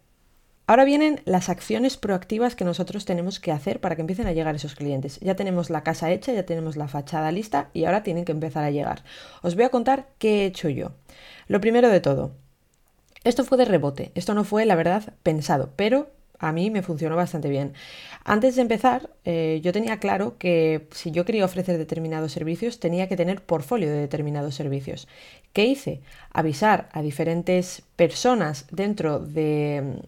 Ahora 0.67 0.86
vienen 0.86 1.22
las 1.25 1.50
acciones 1.50 1.98
proactivas 1.98 2.55
que 2.55 2.65
nosotros 2.65 3.05
tenemos 3.05 3.39
que 3.39 3.51
hacer 3.51 3.81
para 3.81 3.96
que 3.96 4.01
empiecen 4.01 4.27
a 4.27 4.34
llegar 4.34 4.53
esos 4.53 4.75
clientes. 4.75 5.19
Ya 5.22 5.36
tenemos 5.36 5.72
la 5.72 5.81
casa 5.81 6.12
hecha, 6.12 6.31
ya 6.31 6.46
tenemos 6.46 6.77
la 6.77 6.88
fachada 6.88 7.31
lista 7.31 7.72
y 7.74 7.86
ahora 7.86 8.03
tienen 8.03 8.25
que 8.25 8.31
empezar 8.31 8.63
a 8.63 8.69
llegar. 8.69 9.03
Os 9.41 9.55
voy 9.55 9.63
a 9.63 9.69
contar 9.69 10.10
qué 10.19 10.43
he 10.43 10.46
hecho 10.46 10.69
yo. 10.69 10.91
Lo 11.48 11.60
primero 11.60 11.89
de 11.89 12.00
todo, 12.00 12.34
esto 13.23 13.43
fue 13.43 13.57
de 13.57 13.65
rebote, 13.65 14.11
esto 14.15 14.33
no 14.33 14.43
fue, 14.43 14.65
la 14.65 14.75
verdad, 14.75 15.13
pensado, 15.23 15.71
pero 15.75 16.09
a 16.39 16.53
mí 16.53 16.71
me 16.71 16.81
funcionó 16.81 17.15
bastante 17.15 17.49
bien. 17.49 17.73
Antes 18.23 18.55
de 18.55 18.61
empezar, 18.61 19.09
eh, 19.25 19.59
yo 19.61 19.73
tenía 19.73 19.99
claro 19.99 20.38
que 20.38 20.88
si 20.91 21.11
yo 21.11 21.25
quería 21.25 21.45
ofrecer 21.45 21.77
determinados 21.77 22.31
servicios, 22.31 22.79
tenía 22.79 23.07
que 23.09 23.17
tener 23.17 23.43
portfolio 23.43 23.89
de 23.89 23.97
determinados 23.97 24.55
servicios. 24.55 25.07
¿Qué 25.53 25.65
hice? 25.65 26.01
Avisar 26.31 26.89
a 26.93 27.01
diferentes 27.01 27.83
personas 27.97 28.67
dentro 28.71 29.19
de, 29.19 30.01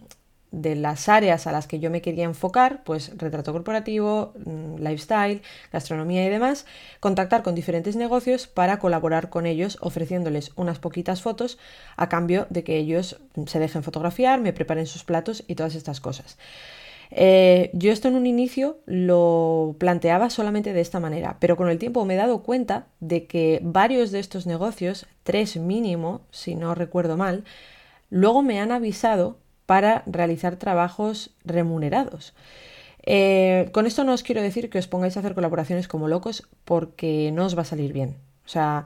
de 0.52 0.76
las 0.76 1.08
áreas 1.10 1.48
a 1.48 1.52
las 1.52 1.66
que 1.66 1.80
yo 1.80 1.90
me 1.90 2.02
quería 2.02 2.26
enfocar, 2.26 2.84
pues 2.84 3.18
retrato 3.18 3.54
corporativo, 3.54 4.34
mm, 4.46 4.76
lifestyle, 4.80 5.42
gastronomía 5.72 6.26
y 6.26 6.30
demás, 6.30 6.66
contactar 7.00 7.42
con 7.42 7.56
diferentes 7.56 7.96
negocios 7.96 8.48
para 8.48 8.78
colaborar 8.80 9.30
con 9.30 9.46
ellos 9.46 9.78
ofreciéndoles 9.82 10.52
unas 10.56 10.80
poquitas 10.80 11.22
fotos 11.22 11.58
a 11.96 12.10
cambio 12.10 12.48
de 12.50 12.64
que 12.64 12.78
ellos 12.78 13.20
se 13.48 13.60
dejen 13.60 13.84
fotografiar, 13.84 14.42
me 14.42 14.54
preparen 14.54 14.88
sus 14.88 15.04
platos 15.04 15.44
y 15.48 15.56
todas 15.56 15.76
estas 15.76 16.02
cosas. 16.02 16.38
Eh, 17.14 17.72
yo 17.74 17.92
esto 17.92 18.08
en 18.08 18.16
un 18.16 18.26
inicio 18.26 18.80
lo 18.86 19.76
planteaba 19.80 20.30
solamente 20.30 20.72
de 20.72 20.80
esta 20.80 21.02
manera, 21.02 21.38
pero 21.40 21.58
con 21.58 21.70
el 21.70 21.78
tiempo 21.78 22.06
me 22.06 22.14
he 22.14 22.18
dado 22.18 22.42
cuenta 22.42 22.88
de 23.02 23.26
que 23.26 23.60
varios 23.64 24.12
de 24.12 24.20
estos 24.20 24.48
negocios, 24.48 25.08
tres 25.24 25.58
mínimo, 25.58 26.22
si 26.32 26.56
no 26.56 26.74
recuerdo 26.74 27.18
mal, 27.18 27.44
luego 28.10 28.42
me 28.44 28.62
han 28.62 28.72
avisado 28.72 29.41
para 29.72 30.04
realizar 30.06 30.58
trabajos 30.58 31.30
remunerados. 31.46 32.34
Eh, 33.04 33.70
con 33.72 33.86
esto 33.86 34.04
no 34.04 34.12
os 34.12 34.22
quiero 34.22 34.42
decir 34.42 34.70
que 34.70 34.80
os 34.80 34.90
pongáis 34.90 35.16
a 35.16 35.22
hacer 35.22 35.34
colaboraciones 35.34 35.88
como 35.88 36.10
locos 36.10 36.46
porque 36.66 37.32
no 37.32 37.46
os 37.46 37.58
va 37.58 37.62
a 37.62 37.72
salir 37.74 37.94
bien. 37.94 38.18
O 38.46 38.50
sea, 38.50 38.84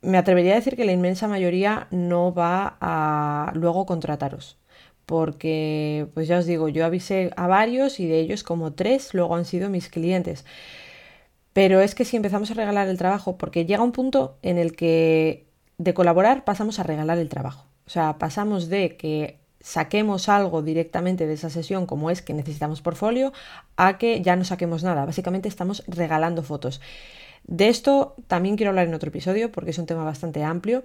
me 0.00 0.16
atrevería 0.16 0.52
a 0.52 0.54
decir 0.54 0.76
que 0.76 0.86
la 0.86 0.92
inmensa 0.92 1.28
mayoría 1.28 1.88
no 1.90 2.32
va 2.32 2.78
a 2.80 3.52
luego 3.54 3.84
contrataros. 3.84 4.56
Porque, 5.04 6.06
pues 6.14 6.26
ya 6.26 6.38
os 6.38 6.46
digo, 6.46 6.70
yo 6.70 6.86
avisé 6.86 7.30
a 7.36 7.46
varios 7.46 8.00
y 8.00 8.06
de 8.06 8.18
ellos 8.18 8.42
como 8.42 8.72
tres 8.72 9.12
luego 9.12 9.36
han 9.36 9.44
sido 9.44 9.68
mis 9.68 9.90
clientes. 9.90 10.46
Pero 11.52 11.82
es 11.82 11.94
que 11.94 12.06
si 12.06 12.16
empezamos 12.16 12.50
a 12.50 12.54
regalar 12.54 12.88
el 12.88 12.96
trabajo, 12.96 13.36
porque 13.36 13.66
llega 13.66 13.82
un 13.82 13.92
punto 13.92 14.38
en 14.40 14.56
el 14.56 14.74
que 14.74 15.44
de 15.76 15.92
colaborar 15.92 16.44
pasamos 16.44 16.78
a 16.78 16.82
regalar 16.82 17.18
el 17.18 17.28
trabajo. 17.28 17.66
O 17.90 17.90
sea, 17.92 18.18
pasamos 18.18 18.68
de 18.68 18.96
que 18.96 19.39
saquemos 19.60 20.28
algo 20.28 20.62
directamente 20.62 21.26
de 21.26 21.34
esa 21.34 21.50
sesión, 21.50 21.86
como 21.86 22.10
es 22.10 22.22
que 22.22 22.34
necesitamos 22.34 22.82
portfolio, 22.82 23.32
a 23.76 23.98
que 23.98 24.22
ya 24.22 24.36
no 24.36 24.44
saquemos 24.44 24.82
nada. 24.82 25.04
Básicamente 25.04 25.48
estamos 25.48 25.84
regalando 25.86 26.42
fotos. 26.42 26.80
De 27.44 27.68
esto 27.68 28.14
también 28.26 28.56
quiero 28.56 28.70
hablar 28.70 28.86
en 28.86 28.94
otro 28.94 29.08
episodio 29.08 29.50
porque 29.50 29.70
es 29.70 29.78
un 29.78 29.86
tema 29.86 30.04
bastante 30.04 30.44
amplio, 30.44 30.84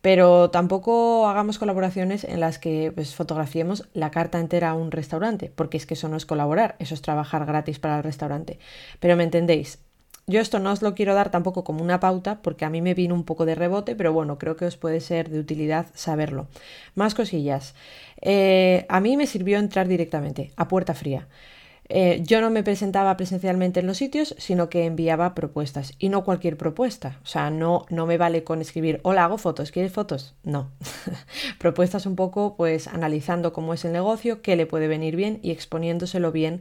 pero 0.00 0.50
tampoco 0.50 1.28
hagamos 1.28 1.58
colaboraciones 1.58 2.24
en 2.24 2.40
las 2.40 2.58
que 2.58 2.92
pues, 2.94 3.14
fotografiemos 3.14 3.88
la 3.94 4.10
carta 4.10 4.38
entera 4.38 4.70
a 4.70 4.74
un 4.74 4.90
restaurante, 4.90 5.52
porque 5.54 5.76
es 5.76 5.86
que 5.86 5.94
eso 5.94 6.08
no 6.08 6.16
es 6.16 6.26
colaborar, 6.26 6.76
eso 6.78 6.94
es 6.94 7.02
trabajar 7.02 7.46
gratis 7.46 7.78
para 7.78 7.98
el 7.98 8.04
restaurante. 8.04 8.58
Pero 9.00 9.16
me 9.16 9.24
entendéis, 9.24 9.80
yo 10.28 10.40
esto 10.40 10.58
no 10.58 10.70
os 10.70 10.82
lo 10.82 10.94
quiero 10.94 11.14
dar 11.14 11.30
tampoco 11.30 11.64
como 11.64 11.82
una 11.82 12.00
pauta 12.00 12.40
porque 12.42 12.64
a 12.64 12.70
mí 12.70 12.82
me 12.82 12.94
vino 12.94 13.14
un 13.14 13.24
poco 13.24 13.46
de 13.46 13.54
rebote, 13.54 13.96
pero 13.96 14.12
bueno, 14.12 14.38
creo 14.38 14.56
que 14.56 14.66
os 14.66 14.76
puede 14.76 15.00
ser 15.00 15.30
de 15.30 15.40
utilidad 15.40 15.86
saberlo. 15.94 16.48
Más 16.94 17.14
cosillas. 17.14 17.74
Eh, 18.20 18.84
a 18.88 19.00
mí 19.00 19.16
me 19.16 19.26
sirvió 19.26 19.58
entrar 19.58 19.88
directamente, 19.88 20.52
a 20.56 20.68
puerta 20.68 20.94
fría. 20.94 21.26
Eh, 21.90 22.20
yo 22.22 22.42
no 22.42 22.50
me 22.50 22.62
presentaba 22.62 23.16
presencialmente 23.16 23.80
en 23.80 23.86
los 23.86 23.96
sitios, 23.96 24.34
sino 24.36 24.68
que 24.68 24.84
enviaba 24.84 25.34
propuestas. 25.34 25.94
Y 25.98 26.10
no 26.10 26.24
cualquier 26.24 26.58
propuesta. 26.58 27.18
O 27.22 27.26
sea, 27.26 27.50
no, 27.50 27.86
no 27.88 28.04
me 28.04 28.18
vale 28.18 28.44
con 28.44 28.60
escribir, 28.60 29.00
hola, 29.04 29.24
hago 29.24 29.38
fotos, 29.38 29.70
¿quieres 29.72 29.92
fotos? 29.92 30.34
No. 30.42 30.70
propuestas 31.58 32.04
un 32.04 32.16
poco, 32.16 32.56
pues, 32.56 32.86
analizando 32.88 33.54
cómo 33.54 33.72
es 33.72 33.84
el 33.86 33.92
negocio, 33.92 34.42
qué 34.42 34.56
le 34.56 34.66
puede 34.66 34.88
venir 34.88 35.16
bien 35.16 35.40
y 35.42 35.50
exponiéndoselo 35.50 36.30
bien 36.32 36.60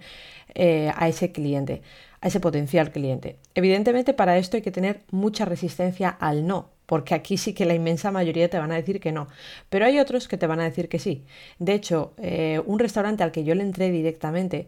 eh, 0.56 0.94
a 0.96 1.10
ese 1.10 1.34
cliente 1.34 1.82
a 2.22 2.28
ese 2.28 2.40
potencial 2.40 2.92
cliente. 2.92 3.38
Evidentemente 3.56 4.14
para 4.14 4.38
esto 4.38 4.58
hay 4.58 4.64
que 4.64 4.72
tener 4.72 5.02
mucha 5.12 5.46
resistencia 5.46 6.10
al 6.10 6.48
no, 6.48 6.70
porque 6.86 7.14
aquí 7.14 7.38
sí 7.38 7.54
que 7.54 7.66
la 7.66 7.76
inmensa 7.76 8.12
mayoría 8.12 8.50
te 8.50 8.58
van 8.58 8.72
a 8.72 8.76
decir 8.76 9.00
que 9.00 9.12
no, 9.12 9.28
pero 9.70 9.86
hay 9.86 10.00
otros 10.00 10.28
que 10.28 10.38
te 10.38 10.48
van 10.48 10.60
a 10.60 10.64
decir 10.64 10.90
que 10.90 11.00
sí. 11.00 11.24
De 11.60 11.74
hecho, 11.74 12.14
eh, 12.18 12.62
un 12.66 12.80
restaurante 12.80 13.24
al 13.24 13.32
que 13.32 13.44
yo 13.44 13.54
le 13.56 13.64
entré 13.64 13.92
directamente, 13.92 14.68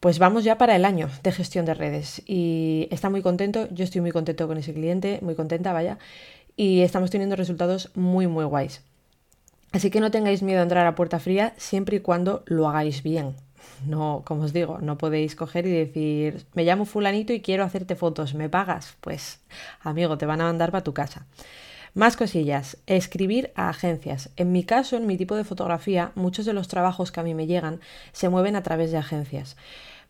pues 0.00 0.18
vamos 0.18 0.44
ya 0.44 0.58
para 0.58 0.76
el 0.76 0.84
año 0.84 1.08
de 1.22 1.32
gestión 1.32 1.64
de 1.66 1.74
redes 1.74 2.22
y 2.26 2.88
está 2.90 3.10
muy 3.10 3.22
contento, 3.22 3.68
yo 3.70 3.84
estoy 3.84 4.00
muy 4.00 4.12
contento 4.12 4.46
con 4.46 4.58
ese 4.58 4.74
cliente, 4.74 5.20
muy 5.22 5.34
contenta, 5.34 5.72
vaya, 5.72 5.98
y 6.56 6.80
estamos 6.80 7.10
teniendo 7.10 7.36
resultados 7.36 7.90
muy, 7.94 8.26
muy 8.26 8.44
guays. 8.44 8.82
Así 9.72 9.90
que 9.90 10.00
no 10.00 10.10
tengáis 10.10 10.42
miedo 10.42 10.60
a 10.60 10.62
entrar 10.62 10.86
a 10.86 10.94
puerta 10.94 11.18
fría 11.18 11.54
siempre 11.56 11.96
y 11.96 12.00
cuando 12.00 12.42
lo 12.46 12.68
hagáis 12.68 13.02
bien, 13.02 13.34
no, 13.84 14.22
como 14.24 14.42
os 14.44 14.52
digo, 14.52 14.78
no 14.80 14.98
podéis 14.98 15.36
coger 15.36 15.66
y 15.66 15.72
decir, 15.72 16.46
me 16.54 16.64
llamo 16.64 16.84
fulanito 16.84 17.32
y 17.32 17.40
quiero 17.40 17.64
hacerte 17.64 17.96
fotos, 17.96 18.34
¿me 18.34 18.48
pagas? 18.48 18.96
Pues, 19.00 19.40
amigo, 19.80 20.18
te 20.18 20.26
van 20.26 20.40
a 20.40 20.44
mandar 20.44 20.70
para 20.70 20.84
tu 20.84 20.94
casa. 20.94 21.26
Más 21.94 22.16
cosillas. 22.16 22.76
Escribir 22.86 23.52
a 23.54 23.70
agencias. 23.70 24.30
En 24.36 24.52
mi 24.52 24.64
caso, 24.64 24.96
en 24.96 25.06
mi 25.06 25.16
tipo 25.16 25.34
de 25.34 25.44
fotografía, 25.44 26.12
muchos 26.14 26.44
de 26.44 26.52
los 26.52 26.68
trabajos 26.68 27.10
que 27.10 27.20
a 27.20 27.22
mí 27.22 27.34
me 27.34 27.46
llegan 27.46 27.80
se 28.12 28.28
mueven 28.28 28.54
a 28.54 28.62
través 28.62 28.90
de 28.90 28.98
agencias. 28.98 29.56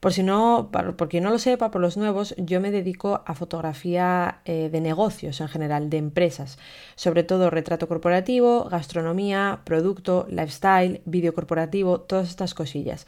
Por 0.00 0.12
si 0.12 0.22
no, 0.22 0.70
por 0.72 1.08
quien 1.08 1.24
no 1.24 1.30
lo 1.30 1.38
sepa, 1.38 1.70
por 1.70 1.80
los 1.80 1.96
nuevos, 1.96 2.34
yo 2.38 2.60
me 2.60 2.70
dedico 2.70 3.22
a 3.24 3.34
fotografía 3.34 4.40
eh, 4.44 4.68
de 4.70 4.80
negocios 4.80 5.40
en 5.40 5.48
general, 5.48 5.88
de 5.88 5.96
empresas, 5.96 6.58
sobre 6.96 7.22
todo 7.22 7.50
retrato 7.50 7.88
corporativo, 7.88 8.64
gastronomía, 8.64 9.60
producto, 9.64 10.26
lifestyle, 10.28 11.00
vídeo 11.06 11.34
corporativo, 11.34 12.00
todas 12.00 12.28
estas 12.28 12.52
cosillas. 12.52 13.06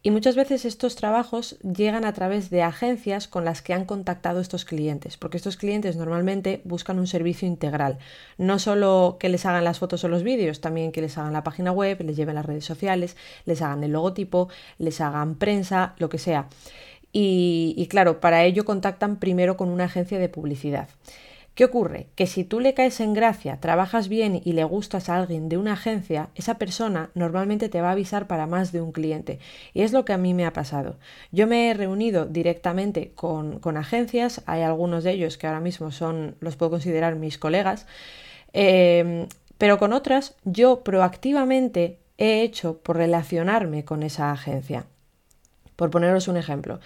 Y 0.00 0.12
muchas 0.12 0.36
veces 0.36 0.64
estos 0.64 0.94
trabajos 0.94 1.58
llegan 1.60 2.04
a 2.04 2.12
través 2.12 2.50
de 2.50 2.62
agencias 2.62 3.26
con 3.26 3.44
las 3.44 3.62
que 3.62 3.74
han 3.74 3.84
contactado 3.84 4.40
estos 4.40 4.64
clientes, 4.64 5.16
porque 5.16 5.36
estos 5.36 5.56
clientes 5.56 5.96
normalmente 5.96 6.60
buscan 6.64 7.00
un 7.00 7.08
servicio 7.08 7.48
integral, 7.48 7.98
no 8.36 8.60
solo 8.60 9.16
que 9.18 9.28
les 9.28 9.44
hagan 9.44 9.64
las 9.64 9.80
fotos 9.80 10.04
o 10.04 10.08
los 10.08 10.22
vídeos, 10.22 10.60
también 10.60 10.92
que 10.92 11.00
les 11.00 11.18
hagan 11.18 11.32
la 11.32 11.42
página 11.42 11.72
web, 11.72 12.00
les 12.02 12.16
lleven 12.16 12.36
las 12.36 12.46
redes 12.46 12.64
sociales, 12.64 13.16
les 13.44 13.60
hagan 13.60 13.82
el 13.82 13.90
logotipo, 13.90 14.48
les 14.78 15.00
hagan 15.00 15.34
prensa, 15.34 15.94
lo 15.98 16.08
que 16.08 16.18
sea. 16.18 16.46
Y, 17.12 17.74
y 17.76 17.88
claro, 17.88 18.20
para 18.20 18.44
ello 18.44 18.64
contactan 18.64 19.16
primero 19.16 19.56
con 19.56 19.68
una 19.68 19.84
agencia 19.84 20.20
de 20.20 20.28
publicidad. 20.28 20.88
¿Qué 21.58 21.64
ocurre? 21.64 22.06
Que 22.14 22.28
si 22.28 22.44
tú 22.44 22.60
le 22.60 22.72
caes 22.72 23.00
en 23.00 23.14
gracia, 23.14 23.58
trabajas 23.58 24.08
bien 24.08 24.40
y 24.44 24.52
le 24.52 24.62
gustas 24.62 25.08
a 25.08 25.16
alguien 25.16 25.48
de 25.48 25.56
una 25.56 25.72
agencia, 25.72 26.28
esa 26.36 26.56
persona 26.56 27.10
normalmente 27.14 27.68
te 27.68 27.80
va 27.80 27.88
a 27.88 27.92
avisar 27.94 28.28
para 28.28 28.46
más 28.46 28.70
de 28.70 28.80
un 28.80 28.92
cliente. 28.92 29.40
Y 29.74 29.82
es 29.82 29.92
lo 29.92 30.04
que 30.04 30.12
a 30.12 30.18
mí 30.18 30.34
me 30.34 30.46
ha 30.46 30.52
pasado. 30.52 31.00
Yo 31.32 31.48
me 31.48 31.68
he 31.68 31.74
reunido 31.74 32.26
directamente 32.26 33.10
con, 33.12 33.58
agencias, 33.76 34.40
hay 34.46 34.62
algunos 34.62 35.02
de 35.02 35.10
ellos 35.10 35.36
que 35.36 35.48
ahora 35.48 35.58
mismo 35.58 35.90
son, 35.90 36.36
los 36.38 36.54
puedo 36.54 36.70
considerar 36.70 37.16
mis 37.16 37.38
colegas, 37.38 37.88
eh, 38.52 39.26
pero 39.58 39.78
con 39.78 39.92
otras 39.92 40.36
yo 40.44 40.84
proactivamente 40.84 41.98
he 42.18 42.42
hecho 42.42 42.78
por 42.78 42.98
relacionarme 42.98 43.84
con 43.84 44.04
esa 44.04 44.30
agencia. 44.30 44.86
Por 45.74 45.90
poneros 45.90 46.28
un 46.28 46.36
ejemplo. 46.36 46.78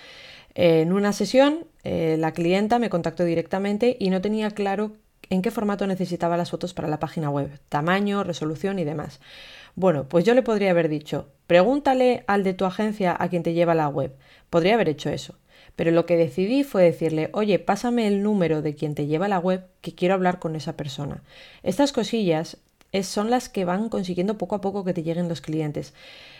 En 0.55 0.93
una 0.93 1.13
sesión, 1.13 1.67
eh, 1.85 2.17
la 2.19 2.33
clienta 2.33 2.79
me 2.79 2.91
contactó 2.91 3.25
directamente 3.25 3.97
y 3.99 4.11
no 4.11 4.21
tenía 4.21 4.51
claro 4.51 4.93
en 5.31 5.41
qué 5.41 5.51
formato 5.51 5.87
necesitaba 5.87 6.37
las 6.37 6.51
fotos 6.51 6.75
para 6.75 6.89
la 6.89 6.99
página 6.99 7.31
web, 7.31 7.59
tamaño, 7.69 8.23
resolución 8.23 8.79
y 8.79 8.85
demás. 8.85 9.21
Bueno, 9.75 10.09
pues 10.09 10.25
yo 10.25 10.35
le 10.35 10.43
podría 10.43 10.71
haber 10.71 10.89
dicho, 10.89 11.31
pregúntale 11.47 12.25
al 12.27 12.45
de 12.45 12.53
tu 12.53 12.67
agencia 12.67 13.17
a 13.19 13.29
quien 13.29 13.43
te 13.43 13.55
lleva 13.55 13.75
la 13.75 13.89
web. 13.89 14.15
Podría 14.51 14.75
haber 14.75 14.91
hecho 14.91 15.09
eso. 15.09 15.39
Pero 15.77 15.91
lo 15.91 16.05
que 16.05 16.17
decidí 16.17 16.65
fue 16.65 16.83
decirle, 16.83 17.31
oye, 17.33 17.59
pásame 17.59 18.07
el 18.07 18.23
número 18.23 18.61
de 18.61 18.75
quien 18.75 18.95
te 18.95 19.07
lleva 19.07 19.29
la 19.29 19.39
web, 19.39 19.65
que 19.81 19.95
quiero 19.95 20.13
hablar 20.13 20.39
con 20.39 20.55
esa 20.55 20.77
persona. 20.77 21.23
Estas 21.63 21.93
cosillas 21.93 22.59
son 23.03 23.31
las 23.31 23.49
que 23.49 23.65
van 23.65 23.89
consiguiendo 23.89 24.37
poco 24.37 24.55
a 24.57 24.61
poco 24.61 24.85
que 24.85 24.93
te 24.93 25.03
lleguen 25.03 25.31
los 25.31 25.41
clientes. 25.41 25.95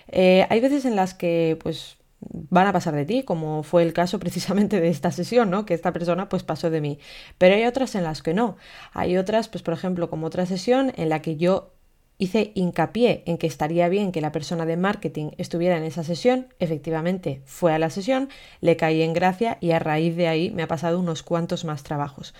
Eh, 0.09 0.47
hay 0.51 0.61
veces 0.61 0.85
en 0.85 0.97
las 0.97 1.15
que, 1.15 1.57
pues, 1.63 1.97
van 2.31 2.67
a 2.67 2.73
pasar 2.73 2.95
de 2.95 3.05
ti, 3.05 3.23
como 3.23 3.63
fue 3.63 3.83
el 3.83 3.93
caso 3.93 4.19
precisamente 4.19 4.81
de 4.81 4.89
esta 4.89 5.11
sesión, 5.11 5.51
¿no? 5.51 5.67
Que 5.67 5.75
esta 5.75 5.93
persona 5.93 6.29
pues 6.29 6.43
pasó 6.43 6.71
de 6.71 6.81
mí. 6.81 6.99
Pero 7.39 7.55
hay 7.55 7.65
otras 7.65 7.95
en 7.95 8.05
las 8.05 8.23
que 8.23 8.35
no. 8.35 8.57
Hay 8.93 9.17
otras, 9.17 9.49
pues 9.49 9.63
por 9.63 9.75
ejemplo, 9.75 10.11
como 10.11 10.27
otra 10.27 10.47
sesión 10.47 10.93
en 10.97 11.09
la 11.09 11.23
que 11.23 11.37
yo 11.37 11.73
hice 12.19 12.53
hincapié 12.55 13.25
en 13.27 13.37
que 13.37 13.49
estaría 13.49 13.89
bien 13.89 14.13
que 14.13 14.21
la 14.21 14.31
persona 14.31 14.65
de 14.65 14.77
marketing 14.77 15.31
estuviera 15.39 15.77
en 15.77 15.83
esa 15.83 16.05
sesión, 16.05 16.47
efectivamente 16.61 17.43
fue 17.47 17.73
a 17.73 17.79
la 17.81 17.91
sesión, 17.91 18.29
le 18.61 18.77
caí 18.77 19.03
en 19.03 19.13
gracia 19.13 19.59
y 19.61 19.73
a 19.73 19.81
raíz 19.81 20.15
de 20.17 20.29
ahí 20.29 20.51
me 20.51 20.63
ha 20.63 20.69
pasado 20.69 21.01
unos 21.01 21.25
cuantos 21.25 21.65
más 21.65 21.83
trabajos. 21.83 22.33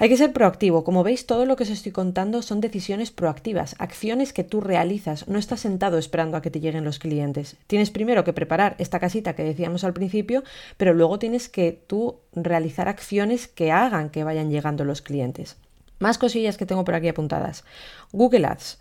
Hay 0.00 0.08
que 0.08 0.16
ser 0.16 0.32
proactivo. 0.32 0.82
Como 0.82 1.02
veis, 1.02 1.26
todo 1.26 1.44
lo 1.44 1.56
que 1.56 1.64
os 1.64 1.68
estoy 1.68 1.92
contando 1.92 2.40
son 2.40 2.62
decisiones 2.62 3.10
proactivas, 3.10 3.76
acciones 3.78 4.32
que 4.32 4.44
tú 4.44 4.62
realizas. 4.62 5.28
No 5.28 5.38
estás 5.38 5.60
sentado 5.60 5.98
esperando 5.98 6.38
a 6.38 6.40
que 6.42 6.50
te 6.50 6.58
lleguen 6.58 6.84
los 6.84 6.98
clientes. 6.98 7.58
Tienes 7.66 7.90
primero 7.90 8.24
que 8.24 8.32
preparar 8.32 8.76
esta 8.78 8.98
casita 8.98 9.34
que 9.34 9.44
decíamos 9.44 9.84
al 9.84 9.92
principio, 9.92 10.42
pero 10.78 10.94
luego 10.94 11.18
tienes 11.18 11.50
que 11.50 11.78
tú 11.86 12.16
realizar 12.32 12.88
acciones 12.88 13.46
que 13.46 13.72
hagan 13.72 14.08
que 14.08 14.24
vayan 14.24 14.50
llegando 14.50 14.86
los 14.86 15.02
clientes. 15.02 15.58
Más 15.98 16.16
cosillas 16.16 16.56
que 16.56 16.64
tengo 16.64 16.82
por 16.82 16.94
aquí 16.94 17.08
apuntadas. 17.08 17.64
Google 18.10 18.46
Ads. 18.46 18.78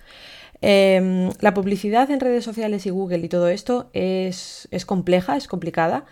Em, 0.62 1.32
la 1.42 1.54
publicidad 1.54 2.10
en 2.12 2.22
redes 2.22 2.46
sociales 2.46 2.86
y 2.86 2.92
Google 2.92 3.26
y 3.26 3.28
todo 3.28 3.50
esto 3.50 3.90
es, 3.92 4.70
es 4.72 4.86
compleja, 4.86 5.36
es 5.36 5.50
complicada. 5.50 6.06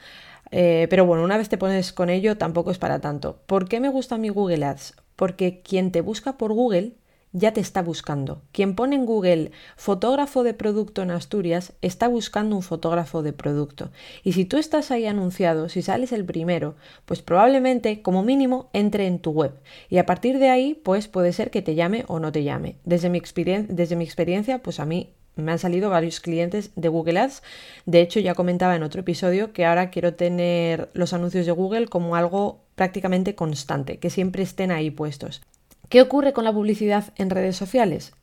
Eh, 0.51 0.88
pero 0.89 1.06
bueno, 1.06 1.24
una 1.24 1.38
vez 1.38 1.50
te 1.50 1.58
pones 1.58 1.94
con 1.94 2.10
ello, 2.10 2.38
tampoco 2.38 2.72
es 2.72 2.77
para 2.77 3.00
tanto. 3.00 3.42
¿Por 3.46 3.68
qué 3.68 3.80
me 3.80 3.89
gusta 3.89 4.18
mi 4.18 4.30
Google 4.30 4.66
Ads? 4.66 4.96
Porque 5.16 5.62
quien 5.62 5.92
te 5.92 6.01
busca 6.01 6.38
por 6.38 6.54
Google 6.54 6.94
ya 7.34 7.54
te 7.54 7.62
está 7.62 7.82
buscando. 7.82 8.42
Quien 8.51 8.75
pone 8.75 8.96
en 8.96 9.06
Google 9.06 9.51
fotógrafo 9.75 10.44
de 10.44 10.54
producto 10.54 11.01
en 11.01 11.12
Asturias 11.12 11.74
está 11.82 12.08
buscando 12.08 12.56
un 12.56 12.63
fotógrafo 12.63 13.22
de 13.22 13.34
producto. 13.34 13.92
Y 14.24 14.34
si 14.34 14.46
tú 14.46 14.58
estás 14.58 14.92
ahí 14.92 15.06
anunciado, 15.06 15.70
si 15.70 15.82
sales 15.82 16.12
el 16.12 16.25
primero, 16.25 16.75
pues 17.06 17.22
probablemente 17.22 18.01
como 18.01 18.24
mínimo 18.24 18.70
entre 18.74 19.08
en 19.08 19.20
tu 19.20 19.32
web. 19.32 19.54
Y 19.89 19.98
a 19.98 20.06
partir 20.06 20.39
de 20.39 20.50
ahí, 20.50 20.74
pues 20.74 21.08
puede 21.08 21.34
ser 21.34 21.51
que 21.51 21.62
te 21.62 21.75
llame 21.75 22.06
o 22.08 22.20
no 22.20 22.32
te 22.32 22.44
llame. 22.44 22.77
Desde 22.86 23.10
mi, 23.10 23.22
desde 23.22 23.96
mi 23.96 24.04
experiencia, 24.04 24.60
pues 24.60 24.80
a 24.80 24.86
mí 24.86 25.13
me 25.38 25.51
han 25.51 25.60
salido 25.60 25.89
varios 25.89 26.20
clientes 26.20 26.72
de 26.75 26.89
Google 26.89 27.20
Ads. 27.20 27.44
De 27.86 28.01
hecho, 28.01 28.20
ya 28.20 28.36
comentaba 28.36 28.75
en 28.75 28.84
otro 28.84 29.01
episodio 29.01 29.53
que 29.53 29.65
ahora 29.65 29.89
quiero 29.89 30.13
tener 30.13 30.89
los 30.94 31.13
anuncios 31.13 31.46
de 31.46 31.51
Google 31.51 31.88
como 31.88 32.15
algo 32.15 32.62
prácticamente 32.75 33.36
constante, 33.36 33.98
que 33.98 34.10
siempre 34.10 34.44
estén 34.44 34.72
ahí 34.72 34.91
puestos. 34.91 35.41
¿Qué 35.89 36.01
ocurre 36.01 36.34
con 36.34 36.44
la 36.44 36.53
publicidad 36.53 37.13
en 37.15 37.29
redes 37.29 37.56
sociales? 37.56 38.13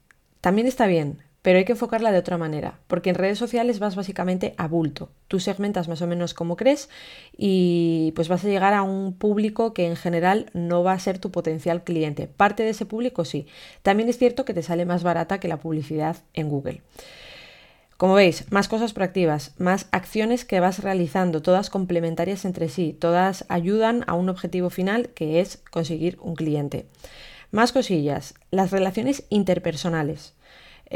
También 0.40 0.66
está 0.66 0.86
bien, 0.86 1.22
pero 1.44 1.58
hay 1.58 1.66
que 1.66 1.72
enfocarla 1.72 2.10
de 2.10 2.16
otra 2.16 2.38
manera, 2.38 2.78
porque 2.86 3.10
en 3.10 3.16
redes 3.16 3.36
sociales 3.36 3.78
vas 3.78 3.96
básicamente 3.96 4.54
a 4.56 4.66
bulto. 4.66 5.10
Tú 5.28 5.40
segmentas 5.40 5.88
más 5.88 6.00
o 6.00 6.06
menos 6.06 6.32
como 6.32 6.56
crees 6.56 6.88
y 7.36 8.14
pues 8.16 8.28
vas 8.28 8.42
a 8.46 8.48
llegar 8.48 8.72
a 8.72 8.82
un 8.82 9.12
público 9.12 9.74
que 9.74 9.86
en 9.86 9.94
general 9.94 10.46
no 10.54 10.82
va 10.82 10.94
a 10.94 10.98
ser 10.98 11.18
tu 11.18 11.30
potencial 11.30 11.84
cliente. 11.84 12.28
Parte 12.28 12.62
de 12.62 12.70
ese 12.70 12.86
público 12.86 13.26
sí. 13.26 13.46
También 13.82 14.08
es 14.08 14.16
cierto 14.16 14.46
que 14.46 14.54
te 14.54 14.62
sale 14.62 14.86
más 14.86 15.02
barata 15.02 15.38
que 15.38 15.48
la 15.48 15.58
publicidad 15.58 16.16
en 16.32 16.48
Google. 16.48 16.80
Como 17.98 18.14
veis, 18.14 18.50
más 18.50 18.68
cosas 18.68 18.94
proactivas, 18.94 19.52
más 19.58 19.86
acciones 19.92 20.46
que 20.46 20.60
vas 20.60 20.82
realizando, 20.82 21.42
todas 21.42 21.68
complementarias 21.68 22.46
entre 22.46 22.70
sí, 22.70 22.96
todas 22.98 23.44
ayudan 23.50 24.02
a 24.06 24.14
un 24.14 24.30
objetivo 24.30 24.70
final 24.70 25.10
que 25.10 25.40
es 25.42 25.58
conseguir 25.70 26.16
un 26.22 26.36
cliente. 26.36 26.86
Más 27.50 27.70
cosillas, 27.70 28.32
las 28.50 28.70
relaciones 28.70 29.26
interpersonales. 29.28 30.33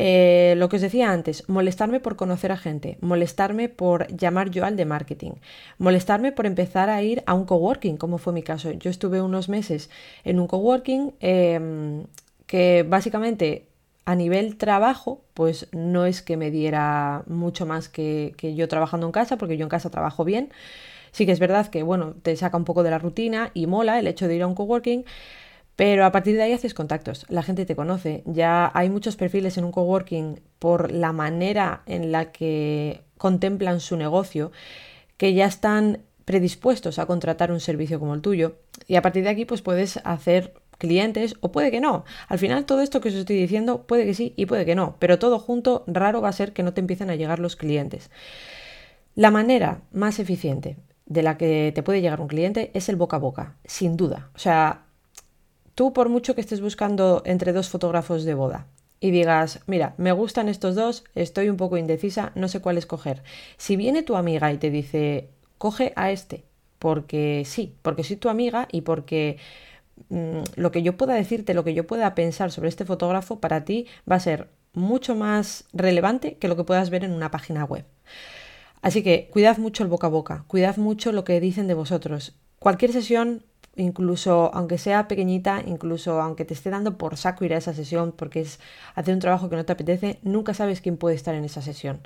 Eh, 0.01 0.55
lo 0.59 0.69
que 0.69 0.77
os 0.77 0.83
decía 0.83 1.11
antes, 1.11 1.43
molestarme 1.49 1.99
por 1.99 2.15
conocer 2.15 2.53
a 2.53 2.57
gente, 2.57 2.99
molestarme 3.01 3.69
por 3.69 4.07
llamar 4.17 4.49
yo 4.49 4.65
al 4.65 4.77
de 4.77 4.85
marketing, 4.85 5.33
molestarme 5.79 6.31
por 6.31 6.47
empezar 6.47 6.89
a 6.89 7.03
ir 7.03 7.25
a 7.27 7.35
un 7.35 7.45
coworking, 7.45 7.97
como 7.97 8.19
fue 8.19 8.33
mi 8.33 8.45
caso. 8.45 8.71
Yo 8.71 8.91
estuve 8.91 9.21
unos 9.21 9.49
meses 9.49 9.91
en 10.23 10.39
un 10.39 10.47
coworking 10.47 11.15
em, 11.19 12.05
que 12.47 12.85
básicamente 12.89 13.67
a 14.05 14.15
nivel 14.15 14.57
trabajo, 14.57 15.21
pues 15.35 15.67
no 15.73 16.07
es 16.07 16.23
que 16.23 16.37
me 16.37 16.53
diera 16.53 17.25
mucho 17.27 17.67
más 17.67 17.89
que, 17.89 18.35
que, 18.37 18.55
yo 18.55 18.69
trabajando 18.69 19.05
en 19.07 19.13
casa, 19.13 19.37
porque 19.37 19.57
yo 19.57 19.65
en 19.65 19.69
casa 19.69 19.91
trabajo 19.91 20.25
bien. 20.25 20.53
Sí 21.11 21.27
que 21.27 21.33
es 21.33 21.41
verdad 21.41 21.67
que, 21.67 21.83
bueno, 21.83 22.15
te 22.23 22.37
saca 22.37 22.57
un 22.57 22.65
poco 22.65 22.85
de 22.85 22.91
la 22.91 22.99
rutina 22.99 23.51
y 23.53 23.67
mola 23.67 23.99
el 23.99 24.07
hecho 24.07 24.29
de 24.29 24.37
ir 24.37 24.43
a 24.43 24.47
un 24.47 24.55
coworking, 24.55 25.05
pero 25.79 26.05
a 26.05 26.11
partir 26.11 26.35
de 26.35 26.43
ahí 26.43 26.53
haces 26.53 26.75
contactos, 26.75 27.25
la 27.29 27.45
gente 27.45 27.65
te 27.65 27.77
conoce, 27.77 28.25
ya 28.27 28.69
hay 28.75 28.91
muchos 28.91 29.15
perfiles 29.15 29.59
en 29.59 29.65
un 29.65 29.71
coworking 29.71 30.41
por 30.59 30.91
la 30.91 31.13
manera 31.13 31.83
en 31.87 32.11
la 32.11 32.33
que 32.33 33.03
contemplan 33.17 33.79
su 33.79 33.97
negocio, 33.97 34.51
que 35.19 35.35
ya 35.35 35.47
están 35.47 36.01
predispuestos 36.25 36.99
a 36.99 37.07
contratar 37.07 37.53
un 37.53 37.61
servicio 37.61 38.01
como 38.01 38.17
el 38.17 38.23
tuyo 38.23 38.57
y 38.89 38.97
a 38.97 39.03
partir 39.03 39.23
de 39.23 39.29
aquí 39.29 39.45
pues 39.45 39.63
puedes 39.63 39.99
hacer 39.99 40.53
clientes 40.79 41.37
o 41.43 41.53
puede 41.53 41.71
que 41.71 41.81
no. 41.81 42.05
Al 42.27 42.41
final 42.41 42.65
todo 42.65 42.81
esto 42.81 43.01
que 43.01 43.11
os 43.11 43.15
estoy 43.15 43.37
diciendo 43.37 43.85
puede 43.87 44.05
que 44.05 44.15
sí 44.15 44.33
y 44.35 44.47
puede 44.47 44.65
que 44.65 44.75
no, 44.75 44.97
pero 44.99 45.21
todo 45.21 45.39
junto 45.39 45.85
raro 45.87 46.21
va 46.21 46.31
a 46.31 46.33
ser 46.33 46.53
que 46.53 46.65
no 46.65 46.75
te 46.75 46.81
empiecen 46.81 47.09
a 47.09 47.15
llegar 47.15 47.39
los 47.39 47.55
clientes. 47.55 48.11
La 49.15 49.31
manera 49.31 49.83
más 49.93 50.19
eficiente 50.19 50.77
de 51.07 51.23
la 51.23 51.39
que 51.39 51.71
te 51.73 51.85
puede 51.85 52.01
llegar 52.01 52.21
un 52.21 52.27
cliente 52.27 52.73
es 52.75 52.89
el 52.89 52.97
boca 52.97 53.19
a 53.19 53.21
boca, 53.21 53.55
sin 53.65 53.97
duda. 53.97 54.31
O 54.35 54.41
sea, 54.41 54.88
tú 55.79 55.93
por 55.93 56.09
mucho 56.09 56.35
que 56.35 56.41
estés 56.41 56.61
buscando 56.61 57.23
entre 57.25 57.53
dos 57.53 57.69
fotógrafos 57.69 58.25
de 58.25 58.35
boda 58.35 58.67
y 58.99 59.13
digas, 59.13 59.61
mira, 59.67 59.95
me 59.97 60.11
gustan 60.11 60.49
estos 60.49 60.75
dos, 60.75 61.05
estoy 61.15 61.49
un 61.49 61.57
poco 61.57 61.77
indecisa, 61.77 62.33
no 62.35 62.49
sé 62.49 62.61
cuál 62.61 62.79
escoger. 62.79 63.23
Si 63.59 63.77
viene 63.77 64.03
tu 64.03 64.17
amiga 64.17 64.53
y 64.53 64.59
te 64.59 64.71
dice, 64.71 65.29
coge 65.57 65.93
a 65.95 66.11
este, 66.11 66.45
porque 66.81 67.45
sí, 67.47 67.77
porque 67.83 68.03
soy 68.03 68.17
tu 68.17 68.29
amiga 68.29 68.67
y 68.73 68.81
porque 68.81 69.39
Mm, 70.11 70.43
lo 70.57 70.71
que 70.71 70.83
yo 70.83 70.97
pueda 70.97 71.15
decirte, 71.15 71.55
lo 71.55 71.65
que 71.65 71.75
yo 71.75 71.87
pueda 71.87 72.15
pensar 72.15 72.51
sobre 72.53 72.69
este 72.69 72.85
fotógrafo 72.85 73.41
para 73.41 73.65
ti 73.65 73.87
va 74.11 74.17
a 74.17 74.21
ser 74.21 74.49
mucho 74.75 75.15
más 75.15 75.65
relevante 75.73 76.37
que 76.37 76.49
lo 76.49 76.57
que 76.57 76.65
puedas 76.65 76.91
ver 76.91 77.05
en 77.05 77.13
una 77.13 77.31
página 77.31 77.65
web. 77.65 77.85
Así 78.81 79.03
que 79.03 79.29
cuidad 79.33 79.59
mucho 79.59 79.83
el 79.83 79.89
boca 79.89 80.07
a 80.07 80.11
boca, 80.11 80.45
cuidad 80.47 80.77
mucho 80.77 81.13
lo 81.13 81.25
que 81.25 81.41
dicen 81.41 81.67
de 81.67 81.75
vosotros. 81.75 82.37
Cualquier 82.59 82.93
sesión, 82.93 83.45
incluso 83.79 84.51
aunque 84.53 84.77
sea 84.77 85.09
pequeñita, 85.09 85.63
incluso 85.65 86.21
aunque 86.21 86.45
te 86.45 86.53
esté 86.53 86.69
dando 86.69 86.99
por 86.99 87.17
saco 87.17 87.45
ir 87.45 87.55
a 87.55 87.59
esa 87.59 87.73
sesión 87.73 88.13
porque 88.13 88.41
es 88.41 88.61
hacer 88.95 89.15
un 89.15 89.21
trabajo 89.21 89.49
que 89.49 89.57
no 89.57 89.65
te 89.65 89.73
apetece, 89.73 90.19
nunca 90.23 90.53
sabes 90.53 90.81
quién 90.81 90.97
puede 90.99 91.17
estar 91.17 91.35
en 91.35 91.45
esa 91.45 91.63
sesión. 91.63 92.01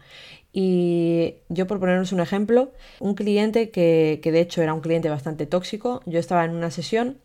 Y 0.52 1.36
yo 1.48 1.66
por 1.66 1.80
poneros 1.80 2.12
un 2.12 2.20
ejemplo, 2.20 2.72
un 3.00 3.14
cliente 3.14 3.70
que, 3.70 4.20
que 4.22 4.32
de 4.32 4.40
hecho 4.40 4.62
era 4.62 4.74
un 4.74 4.80
cliente 4.80 5.08
bastante 5.08 5.46
tóxico, 5.46 6.02
yo 6.06 6.20
estaba 6.20 6.44
en 6.44 6.52
una 6.52 6.70
sesión 6.70 7.18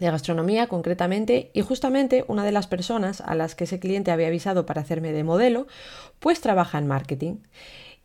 de 0.00 0.10
gastronomía 0.10 0.66
concretamente 0.66 1.50
y 1.52 1.60
justamente 1.60 2.24
una 2.26 2.44
de 2.44 2.52
las 2.52 2.66
personas 2.66 3.20
a 3.20 3.34
las 3.34 3.54
que 3.54 3.64
ese 3.64 3.78
cliente 3.78 4.10
había 4.10 4.28
avisado 4.28 4.64
para 4.64 4.80
hacerme 4.80 5.12
de 5.12 5.24
modelo 5.24 5.66
pues 6.20 6.40
trabaja 6.40 6.78
en 6.78 6.86
marketing 6.86 7.36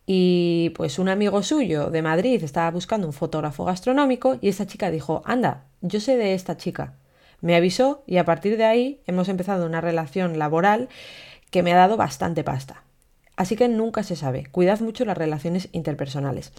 y 0.06 0.70
pues 0.76 0.98
un 0.98 1.08
amigo 1.08 1.42
suyo 1.42 1.90
de 1.90 2.02
Madrid 2.02 2.42
estaba 2.42 2.70
buscando 2.70 3.06
un 3.06 3.12
fotógrafo 3.12 3.64
gastronómico 3.64 4.38
y 4.40 4.48
esta 4.48 4.66
chica 4.66 4.90
dijo 4.90 5.22
anda 5.24 5.64
yo 5.80 6.00
sé 6.00 6.16
de 6.16 6.34
esta 6.34 6.56
chica 6.56 6.94
me 7.40 7.54
avisó 7.54 8.02
y 8.06 8.16
a 8.18 8.24
partir 8.24 8.56
de 8.56 8.64
ahí 8.64 9.00
hemos 9.06 9.28
empezado 9.28 9.66
una 9.66 9.80
relación 9.80 10.38
laboral 10.38 10.88
que 11.50 11.62
me 11.62 11.72
ha 11.72 11.76
dado 11.76 11.96
bastante 11.96 12.44
pasta. 12.44 12.82
Así 13.36 13.56
que 13.56 13.68
nunca 13.68 14.02
se 14.02 14.16
sabe. 14.16 14.46
Cuidad 14.46 14.80
mucho 14.80 15.04
las 15.04 15.18
relaciones 15.18 15.68
interpersonales 15.72 16.52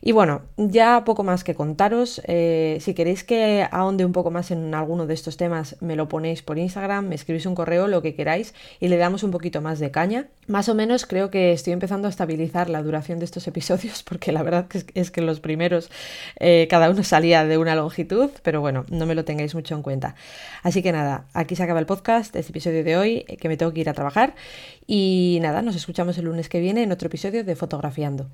y 0.00 0.12
bueno, 0.12 0.42
ya 0.56 1.04
poco 1.04 1.24
más 1.24 1.44
que 1.44 1.54
contaros. 1.54 2.20
Eh, 2.24 2.78
si 2.80 2.94
queréis 2.94 3.24
que 3.24 3.66
ahonde 3.70 4.04
un 4.04 4.12
poco 4.12 4.30
más 4.30 4.50
en 4.50 4.74
alguno 4.74 5.06
de 5.06 5.14
estos 5.14 5.36
temas, 5.36 5.76
me 5.80 5.96
lo 5.96 6.08
ponéis 6.08 6.42
por 6.42 6.58
Instagram, 6.58 7.08
me 7.08 7.14
escribís 7.14 7.46
un 7.46 7.54
correo, 7.54 7.88
lo 7.88 8.02
que 8.02 8.14
queráis, 8.14 8.54
y 8.80 8.88
le 8.88 8.96
damos 8.96 9.22
un 9.22 9.30
poquito 9.30 9.60
más 9.60 9.78
de 9.78 9.90
caña. 9.90 10.28
Más 10.46 10.68
o 10.68 10.74
menos 10.74 11.06
creo 11.06 11.30
que 11.30 11.52
estoy 11.52 11.72
empezando 11.72 12.06
a 12.06 12.10
estabilizar 12.10 12.70
la 12.70 12.82
duración 12.82 13.18
de 13.18 13.24
estos 13.24 13.46
episodios, 13.48 14.02
porque 14.08 14.32
la 14.32 14.42
verdad 14.42 14.66
es 14.94 15.10
que 15.10 15.20
los 15.20 15.40
primeros 15.40 15.90
eh, 16.38 16.66
cada 16.70 16.90
uno 16.90 17.02
salía 17.02 17.44
de 17.44 17.58
una 17.58 17.74
longitud, 17.74 18.30
pero 18.42 18.60
bueno, 18.60 18.84
no 18.90 19.06
me 19.06 19.14
lo 19.14 19.24
tengáis 19.24 19.54
mucho 19.54 19.74
en 19.74 19.82
cuenta. 19.82 20.14
Así 20.62 20.82
que 20.82 20.92
nada, 20.92 21.26
aquí 21.32 21.56
se 21.56 21.62
acaba 21.62 21.80
el 21.80 21.86
podcast, 21.86 22.34
este 22.36 22.50
episodio 22.50 22.84
de 22.84 22.96
hoy, 22.96 23.24
que 23.40 23.48
me 23.48 23.56
tengo 23.56 23.72
que 23.72 23.80
ir 23.80 23.88
a 23.88 23.94
trabajar. 23.94 24.34
Y 24.86 25.38
nada, 25.42 25.62
nos 25.62 25.76
escuchamos 25.76 26.16
el 26.18 26.26
lunes 26.26 26.48
que 26.48 26.60
viene 26.60 26.82
en 26.82 26.92
otro 26.92 27.08
episodio 27.08 27.44
de 27.44 27.56
Fotografiando. 27.56 28.28